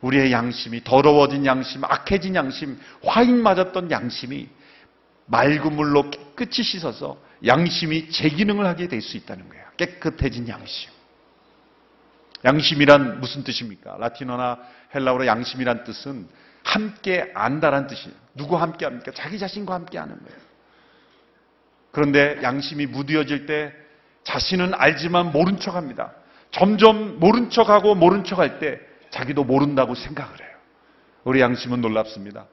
[0.02, 4.48] 우리의 양심이 더러워진 양심, 악해진 양심, 화인 맞았던 양심이
[5.26, 9.64] 맑은 물로 깨끗이 씻어서 양심이 제 기능을 하게 될 수 있다는 거예요.
[9.76, 10.90] 깨끗해진 양심.
[12.44, 13.96] 양심이란 무슨 뜻입니까?
[13.98, 14.58] 라틴어나
[14.94, 16.28] 헬라어로 양심이란 뜻은
[16.64, 18.14] 함께 안다란 뜻이에요.
[18.34, 19.12] 누구 함께 합니까?
[19.14, 20.40] 자기 자신과 함께 하는 거예요.
[21.92, 23.72] 그런데 양심이 무뎌질 때
[24.24, 26.12] 자신은 알지만 모른 척 합니다.
[26.50, 28.80] 점점 모른 척하고 모른 척할 때
[29.12, 30.50] 자기도 모른다고 생각을 해요.
[31.22, 32.46] 우리 양심은 놀랍습니다.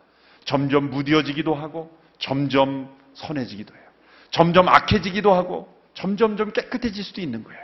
[0.45, 3.83] 점점 무뎌지기도 하고 점점 선해지기도 해요.
[4.29, 7.59] 점점 악해지기도 하고 점점점 깨끗해질 수도 있는 거예요.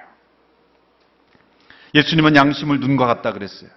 [1.93, 3.69] 예수님은 양심을 눈과 같다 그랬어요.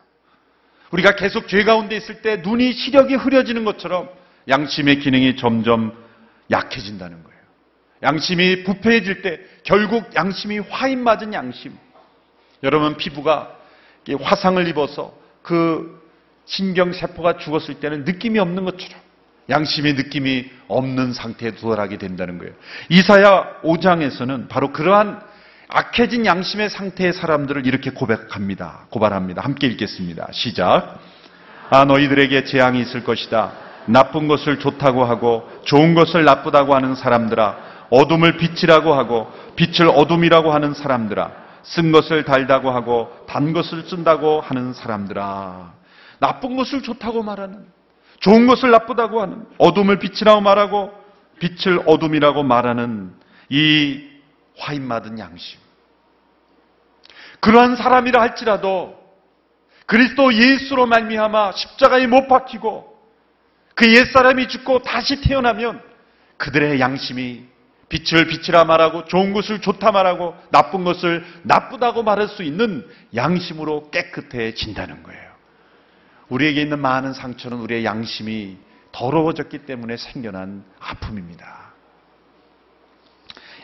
[0.90, 4.08] 우리가 계속 죄 가운데 있을 때 눈이 시력이 흐려지는 것처럼
[4.48, 5.92] 양심의 기능이 점점
[6.50, 7.38] 약해진다는 거예요.
[8.02, 11.76] 양심이 부패해질 때 결국 양심이 화인 맞은 양심.
[12.62, 13.57] 여러분 피부가
[14.20, 16.02] 화상을 입어서 그
[16.46, 19.00] 신경세포가 죽었을 때는 느낌이 없는 것처럼
[19.50, 22.52] 양심의 느낌이 없는 상태에 도달하게 된다는 거예요.
[22.90, 25.20] 이사야 5장에서는 바로 그러한
[25.68, 28.86] 악해진 양심의 상태의 사람들을 이렇게 고백합니다.
[28.90, 29.42] 고발합니다.
[29.42, 30.28] 함께 읽겠습니다.
[30.32, 30.98] 시작.
[31.70, 33.52] 아, 너희들에게 재앙이 있을 것이다.
[33.86, 37.68] 나쁜 것을 좋다고 하고 좋은 것을 나쁘다고 하는 사람들아.
[37.90, 41.47] 어둠을 빛이라고 하고 빛을 어둠이라고 하는 사람들아.
[41.62, 45.74] 쓴 것을 달다고 하고 단 것을 쓴다고 하는 사람들아.
[46.20, 47.66] 나쁜 것을 좋다고 말하는,
[48.20, 50.92] 좋은 것을 나쁘다고 하는, 어둠을 빛이라고 말하고
[51.38, 53.12] 빛을 어둠이라고 말하는
[53.48, 54.04] 이
[54.58, 55.60] 화인 맞은 양심.
[57.40, 58.98] 그러한 사람이라 할지라도
[59.86, 62.98] 그리스도 예수로 말미암아 십자가에 못 박히고
[63.74, 65.80] 그 옛사람이 죽고 다시 태어나면
[66.36, 67.47] 그들의 양심이
[67.88, 75.02] 빛을 빛이라 말하고 좋은 것을 좋다 말하고 나쁜 것을 나쁘다고 말할 수 있는 양심으로 깨끗해진다는
[75.02, 75.28] 거예요.
[76.28, 78.58] 우리에게 있는 많은 상처는 우리의 양심이
[78.92, 81.72] 더러워졌기 때문에 생겨난 아픔입니다.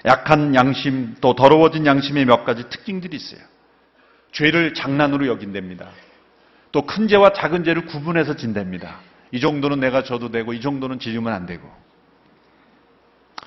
[0.06, 3.40] 약한 양심 또 더러워진 양심의 몇 가지 특징들이 있어요.
[4.32, 5.88] 죄를 장난으로 여긴답니다.
[6.72, 9.00] 또 큰 죄와 작은 죄를 구분해서 진답니다.
[9.30, 11.70] 이 정도는 내가 져도 되고 이 정도는 지르면 안 되고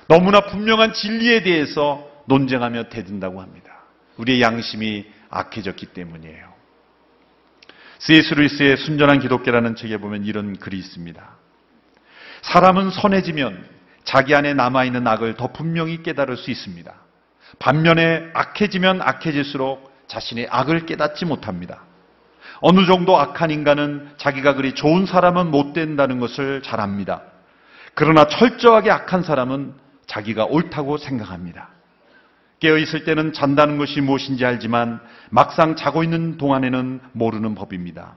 [0.08, 3.82] 너무나 분명한 진리에 대해서 논쟁하며 대든다고 합니다.
[4.16, 6.48] 우리의 양심이 악해졌기 때문이에요.
[7.98, 8.34] C.S.
[8.34, 11.36] 루이스의 순전한 기독교라는 책에 보면 이런 글이 있습니다.
[12.42, 13.66] 사람은 선해지면
[14.04, 16.94] 자기 안에 남아있는 악을 더 분명히 깨달을 수 있습니다.
[17.58, 21.82] 반면에 악해지면 악해질수록 자신의 악을 깨닫지 못합니다.
[22.60, 27.22] 어느 정도 악한 인간은 자기가 그리 좋은 사람은 못 된다는 것을 잘 압니다.
[27.94, 29.74] 그러나 철저하게 악한 사람은
[30.08, 31.70] 자기가 옳다고 생각합니다.
[32.60, 38.16] 깨어있을 때는 잔다는 것이 무엇인지 알지만 막상 자고 있는 동안에는 모르는 법입니다.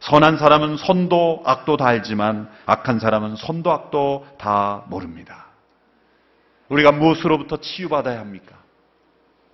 [0.00, 5.46] 선한 사람은 선도 악도 다 알지만 악한 사람은 선도 악도 다 모릅니다.
[6.68, 8.56] 우리가 무엇으로부터 치유받아야 합니까?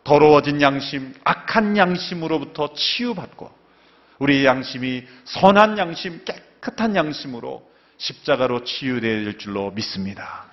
[0.05, 3.51] 더러워진 양심, 악한 양심으로부터 치유받고
[4.19, 10.50] 우리의 양심이 선한 양심, 깨끗한 양심으로 십자가로 치유될 줄로 믿습니다.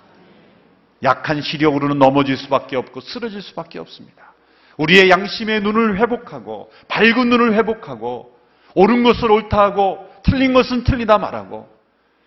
[1.04, 4.34] 약한 시력으로는 넘어질 수밖에 없고 쓰러질 수밖에 없습니다.
[4.78, 8.38] 우리의 양심의 눈을 회복하고 밝은 눈을 회복하고
[8.76, 11.68] 옳은 것을 옳다 하고 틀린 것은 틀리다 말하고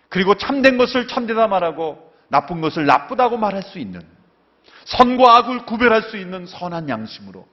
[0.09, 4.03] 그리고 참된 것을 참되다 말하고 나쁜 것을 나쁘다고 말할 수 있는
[4.85, 7.47] 선과 악을 구별할 수 있는 선한 양심으로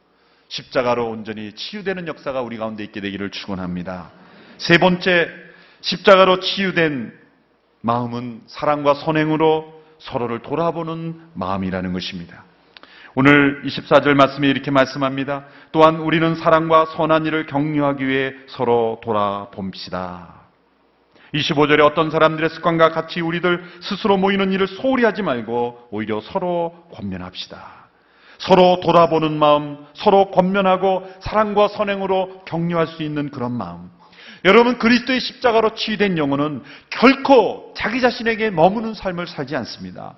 [0.50, 4.12] 십자가로 온전히 치유되는 역사가 우리 가운데 있게 되기를 축원합니다.
[4.58, 5.30] 세 번째
[5.82, 7.14] 십자가로 치유된
[7.82, 12.44] 마음은 사랑과 선행으로 서로를 돌아보는 마음이라는 것입니다.
[13.16, 15.46] 오늘 24절 말씀에 이렇게 말씀합니다.
[15.72, 20.38] 또한 우리는 사랑과 선한 일을 격려하기 위해 서로 돌아봅시다.
[21.34, 27.88] 25절에 어떤 사람들의 습관과 같이 우리들 스스로 모이는 일을 소홀히 하지 말고 오히려 서로 권면합시다.
[28.38, 33.90] 서로 돌아보는 마음, 서로 권면하고 사랑과 선행으로 격려할 수 있는 그런 마음.
[34.46, 40.16] 여러분 그리스도의 십자가로 치유된 영혼은 결코 자기 자신에게 머무는 삶을 살지 않습니다.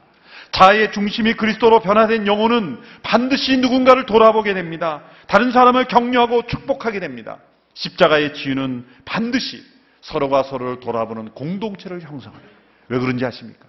[0.51, 5.03] 자아의 중심이 그리스도로 변화된 영혼은 반드시 누군가를 돌아보게 됩니다.
[5.27, 7.37] 다른 사람을 격려하고 축복하게 됩니다.
[7.75, 9.63] 십자가의 치유는 반드시
[10.01, 12.57] 서로가 서로를 돌아보는 공동체를 형성합니다.
[12.87, 13.65] 왜 그런지 아십니까?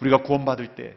[0.00, 0.94] 우리가 구원받을 때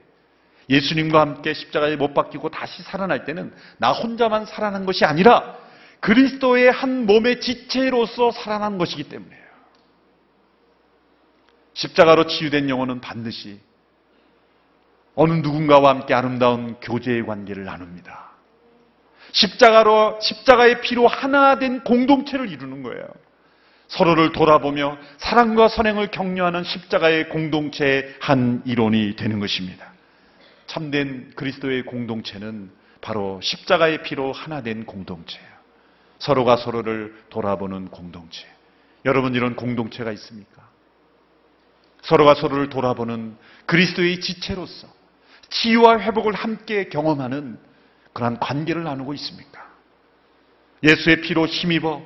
[0.70, 5.56] 예수님과 함께 십자가에 못 박히고 다시 살아날 때는 나 혼자만 살아난 것이 아니라
[6.00, 9.46] 그리스도의 한 몸의 지체로서 살아난 것이기 때문이에요.
[11.74, 13.60] 십자가로 치유된 영혼은 반드시
[15.16, 18.32] 어느 누군가와 함께 아름다운 교제의 관계를 나눕니다.
[19.32, 23.06] 십자가로, 십자가의 피로 하나 된 공동체를 이루는 거예요.
[23.88, 29.94] 서로를 돌아보며 사랑과 선행을 격려하는 십자가의 공동체의 한 이론이 되는 것입니다.
[30.68, 32.72] 참된 그리스도의 공동체는
[33.02, 35.55] 바로 십자가의 피로 하나 된 공동체예요.
[36.26, 38.48] 서로가 서로를 돌아보는 공동체.
[39.06, 40.64] 여러분 이런 공동체가 있습니까?
[42.02, 44.88] 서로가 서로를 돌아보는 그리스도의 지체로서
[45.50, 47.60] 치유와 회복을 함께 경험하는
[48.14, 49.66] 그러한 관계를 나누고 있습니까?
[50.82, 52.02] 예수의 피로 힘입어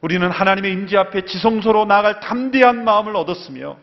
[0.00, 3.76] 우리는 하나님의 임재 앞에 지성소로 나아갈 담대한 마음을 얻었으며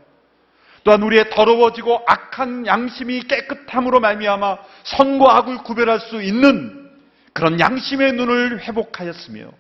[0.83, 6.91] 또한 우리의 더러워지고 악한 양심이 깨끗함으로 말미암아 선과 악을 구별할 수 있는
[7.31, 9.51] 그런 양심의 눈을 회복하였으며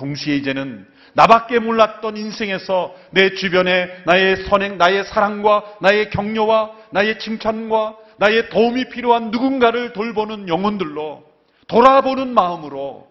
[0.00, 7.96] 동시에 이제는 나밖에 몰랐던 인생에서 내 주변에 나의 선행, 나의 사랑과 나의 격려와 나의 칭찬과
[8.16, 11.24] 나의 도움이 필요한 누군가를 돌보는 영혼들로
[11.68, 13.08] 돌아보는 마음으로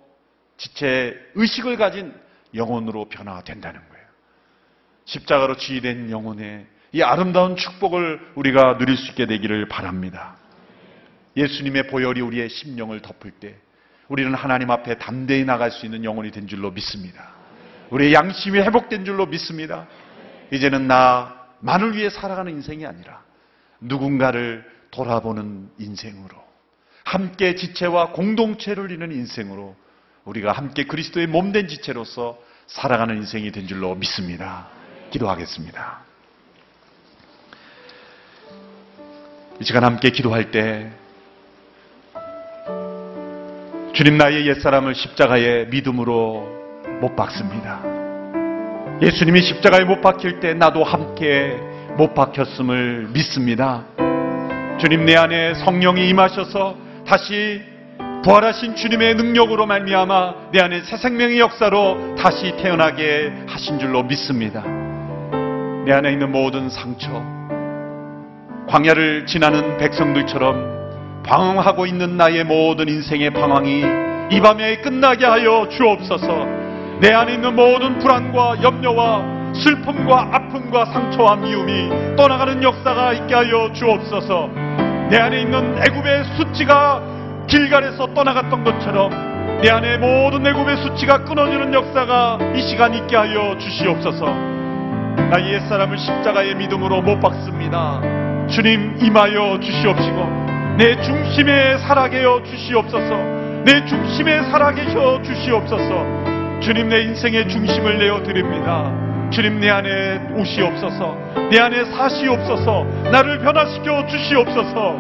[0.57, 2.13] 지체 의식을 가진
[2.55, 4.05] 영혼으로 변화된다는 거예요.
[5.05, 10.37] 십자가로 지휘된 영혼의 이 아름다운 축복을 우리가 누릴 수 있게 되기를 바랍니다.
[11.37, 13.55] 예수님의 보혈이 우리의 심령을 덮을 때
[14.09, 17.29] 우리는 하나님 앞에 담대히 나갈 수 있는 영혼이 된 줄로 믿습니다.
[17.91, 19.87] 우리의 양심이 회복된 줄로 믿습니다.
[20.51, 23.21] 이제는 나만을 위해 살아가는 인생이 아니라
[23.79, 26.35] 누군가를 돌아보는 인생으로
[27.03, 29.75] 함께 지체와 공동체를 이루는 인생으로
[30.25, 34.67] 우리가 함께 그리스도의 몸된 지체로서 살아가는 인생이 된 줄로 믿습니다.
[35.11, 35.99] 기도하겠습니다.
[39.59, 40.91] 이 시간 함께 기도할 때
[43.99, 46.47] 주님 나의 옛사람을 십자가에 믿음으로
[47.01, 47.81] 못 박습니다.
[49.01, 51.59] 예수님이 십자가에 못 박힐 때 나도 함께
[51.97, 53.83] 못 박혔음을 믿습니다.
[54.79, 57.61] 주님 내 안에 성령이 임하셔서 다시
[58.23, 64.63] 부활하신 주님의 능력으로 말미암아 내 안에 새 생명의 역사로 다시 태어나게 하신 줄로 믿습니다.
[65.83, 67.21] 내 안에 있는 모든 상처,
[68.69, 70.78] 광야를 지나는 백성들처럼
[71.23, 73.83] 방황하고 있는 나의 모든 인생의 방황이
[74.31, 76.45] 이 밤에 끝나게 하여 주옵소서.
[77.01, 84.49] 내 안에 있는 모든 불안과 염려와 슬픔과 아픔과 상처와 미움이 떠나가는 역사가 있게 하여 주옵소서.
[85.09, 87.01] 내 안에 있는 애굽의 수치가
[87.47, 94.25] 길갈에서 떠나갔던 것처럼 내 안에 모든 애굽의 수치가 끊어지는 역사가 이 시간 있게 하여 주시옵소서.
[95.31, 98.01] 나의 옛사람을 십자가의 믿음으로 못 박습니다.
[98.47, 100.48] 주님 임하여 주시옵시고
[100.79, 103.17] 내 중심에 살아게 여 주시옵소서.
[103.65, 106.61] 내 중심에 살아게 여 주시옵소서.
[106.61, 108.89] 주님 내 인생의 중심을 내어 드립니다.
[109.29, 111.17] 주님 내 안에 오시옵소서
[111.51, 114.95] 내 안에 사시옵소서 나를 변화시켜 주시옵소서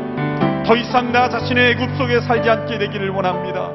[0.67, 3.71] 더 이상 나 자신의 애굽 속에 살지 않게 되기를 원합니다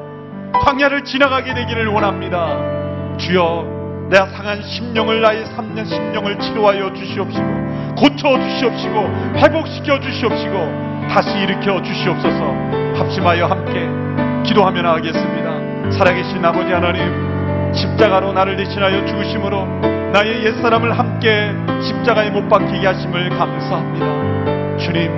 [0.63, 9.09] 광야를 지나가게 되기를 원합니다 주여 내 상한 심령을 나의 삼년 심령을 치료하여 주시옵시고 고쳐 주시옵시고
[9.35, 12.53] 회복시켜 주시옵시고 다시 일으켜 주시옵소서
[12.97, 13.87] 합심하여 함께
[14.43, 19.65] 기도하며 나가겠습니다 살아계신 아버지 하나님 십자가로 나를 대신하여 죽으심으로
[20.13, 21.51] 나의 옛사람을 함께
[21.83, 24.77] 십자가에 못 박히게 하심을 감사합니다.
[24.77, 25.11] 주님,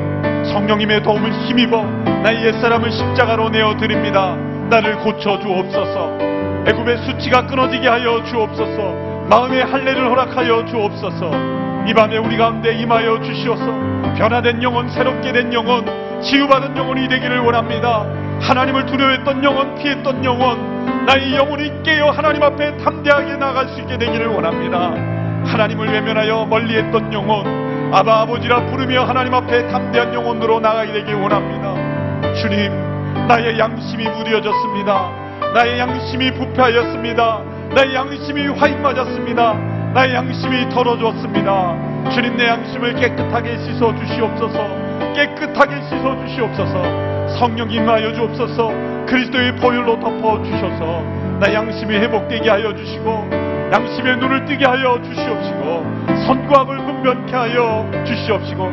[0.44, 1.84] 성령님의 도움을 힘입어
[2.24, 4.36] 나의 옛사람을 십자가로 내어 드립니다.
[4.70, 6.18] 나를 고쳐 주옵소서.
[6.68, 9.28] 애굽의 수치가 끊어지게 하여 주옵소서.
[9.30, 11.67] 마음의 할례를 허락하여 주옵소서.
[11.88, 13.72] 이 밤에 우리 가운데 임하여 주시옵소서.
[14.18, 15.86] 변화된 영혼, 새롭게 된 영혼,
[16.22, 18.06] 치유받은 영혼이 되기를 원합니다.
[18.42, 24.28] 하나님을 두려워했던 영혼, 피했던 영혼, 나의 영혼이 깨어 하나님 앞에 담대하게 나갈 수 있게 되기를
[24.28, 24.92] 원합니다.
[25.50, 32.34] 하나님을 외면하여 멀리했던 영혼, 아바 아버지라 부르며 하나님 앞에 담대한 영혼으로 나가게 되길 원합니다.
[32.34, 32.70] 주님,
[33.30, 35.10] 나의 양심이 무뎌졌습니다.
[35.54, 37.42] 나의 양심이 부패하였습니다.
[37.74, 39.77] 나의 양심이 화인 맞았습니다.
[39.94, 42.10] 나의 양심이 더러졌습니다.
[42.12, 45.14] 주님 내 양심을 깨끗하게 씻어 주시옵소서.
[45.14, 47.28] 깨끗하게 씻어 주시옵소서.
[47.38, 48.72] 성령 임하여 주옵소서.
[49.08, 51.02] 그리스도의 보혈로 덮어 주셔서
[51.40, 53.30] 나 양심이 회복되게 하여 주시고
[53.72, 58.64] 양심의 눈을 뜨게 하여 주시옵시고 선과 악을 분별케 하여 주시옵시고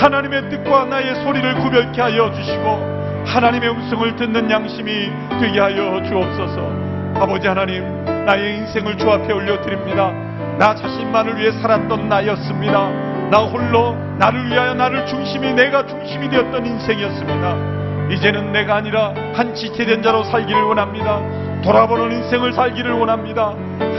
[0.00, 5.10] 하나님의 뜻과 나의 소리를 구별케 하여 주시고 하나님의 음성을 듣는 양심이
[5.40, 6.70] 되게 하여 주옵소서
[7.14, 10.12] 아버지 하나님 나의 인생을 주 앞에 올려드립니다
[10.58, 12.88] 나 자신만을 위해 살았던 나였습니다
[13.30, 20.02] 나 홀로 나를 위하여 나를 중심이 내가 중심이 되었던 인생이었습니다 이제는 내가 아니라 한 지체된
[20.02, 21.20] 자로 살기를 원합니다
[21.62, 23.54] 돌아보는 인생을 살기를 원합니다.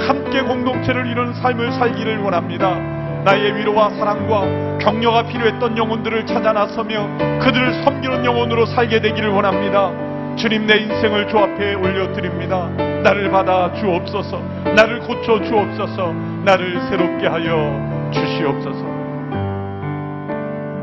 [0.08, 2.76] 함께 공동체를 이루는 삶을 살기를 원합니다.
[3.24, 7.08] 나의 위로와 사랑과 격려가 필요했던 영혼들을 찾아 나서며
[7.40, 9.92] 그들을 섬기는 영혼으로 살게 되기를 원합니다.
[10.36, 12.70] 주님 내 인생을 주 앞에 올려드립니다.
[13.04, 14.40] 나를 받아 주옵소서.
[14.76, 16.14] 나를 고쳐 주옵소서.
[16.44, 19.04] 나를 새롭게 하여 주시옵소서.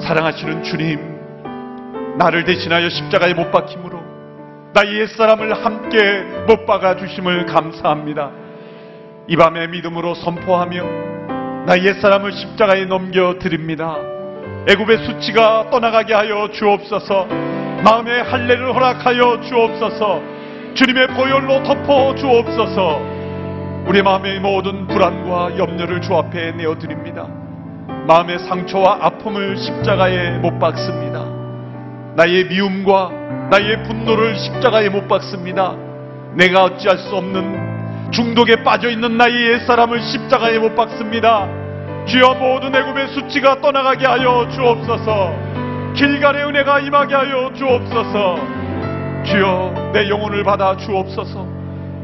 [0.00, 0.98] 사랑하시는 주님,
[2.18, 4.00] 나를 대신하여 십자가에 못 박힘으로
[4.72, 8.30] 나의 옛사람을 함께 못 박아 주심을 감사합니다.
[9.28, 10.84] 이 밤에 믿음으로 선포하며
[11.66, 13.96] 나의 옛사람을 십자가에 넘겨 드립니다.
[14.68, 17.59] 애굽의 수치가 떠나가게 하여 주옵소서.
[17.84, 20.20] 마음의 할례를 허락하여 주옵소서.
[20.74, 23.00] 주님의 보혈로 덮어 주옵소서.
[23.86, 27.26] 우리 마음의 모든 불안과 염려를 주 앞에 내어 드립니다.
[28.06, 31.24] 마음의 상처와 아픔을 십자가에 못 박습니다.
[32.16, 33.10] 나의 미움과
[33.50, 35.74] 나의 분노를 십자가에 못 박습니다.
[36.34, 41.48] 내가 어찌할 수 없는 중독에 빠져 있는 나의 옛사람을 십자가에 못 박습니다.
[42.06, 45.59] 주여 모든 애굽의 수치가 떠나가게 하여 주옵소서.
[45.94, 48.36] 길갈의 은혜가 임하게 하여 주옵소서.
[49.24, 51.46] 주여 내 영혼을 받아 주옵소서.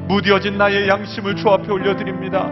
[0.09, 2.51] 무뎌진 나의 양심을 주 앞에 올려드립니다.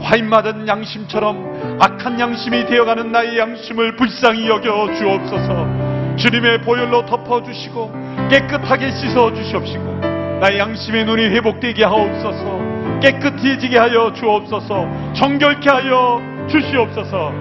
[0.00, 5.92] 화인 맞은 양심처럼 악한 양심이 되어가는 나의 양심을 불쌍히 여겨 주옵소서.
[6.16, 7.92] 주님의 보혈로 덮어주시고
[8.30, 10.00] 깨끗하게 씻어 주시옵시고
[10.40, 17.32] 나의 양심의 눈이 회복되게 하옵소서 깨끗해지게 하여 주옵소서 정결케 하여 주시옵소서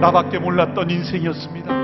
[0.00, 1.79] 나밖에 몰랐던 인생이었습니다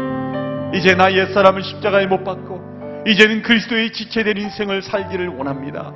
[0.75, 5.93] 이제 나 옛사람을 십자가에 못 박고 이제는 그리스도의 지체된 인생을 살기를 원합니다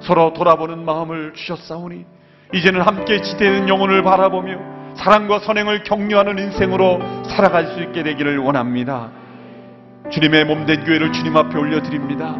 [0.00, 2.04] 서로 돌아보는 마음을 주셨사오니
[2.54, 9.10] 이제는 함께 지체된 영혼을 바라보며 사랑과 선행을 격려하는 인생으로 살아갈 수 있게 되기를 원합니다.
[10.10, 12.36] 주님의 몸된 교회를 주님 앞에 올려드립니다.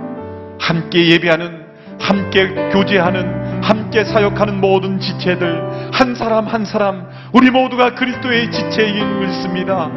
[0.58, 1.66] 함께 예배하는,
[2.00, 9.90] 함께 교제하는, 함께 사역하는 모든 지체들, 한 사람 한 사람, 우리 모두가 그리스도의 지체인 믿습니다.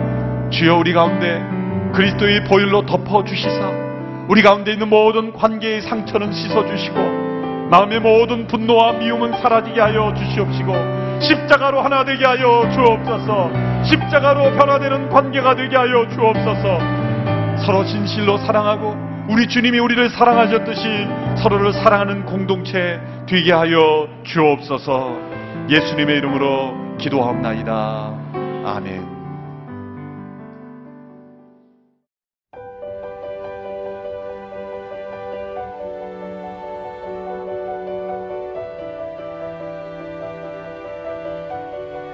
[0.52, 1.42] 주여 우리 가운데
[1.94, 3.72] 그리스도의 보혈로 덮어주시사,
[4.28, 10.74] 우리 가운데 있는 모든 관계의 상처는 씻어주시고, 마음의 모든 분노와 미움은 사라지게 하여 주시옵시고,
[11.20, 13.52] 십자가로 하나 되게 하여 주옵소서,
[13.84, 16.80] 십자가로 변화되는 관계가 되게 하여 주옵소서,
[17.66, 21.08] 서로 진실로 사랑하고 우리 주님이 우리를 사랑하셨듯이
[21.42, 25.18] 서로를 사랑하는 공동체 되게 하여 주옵소서
[25.70, 28.14] 예수님의 이름으로 기도하옵나이다.
[28.66, 29.03] 아멘.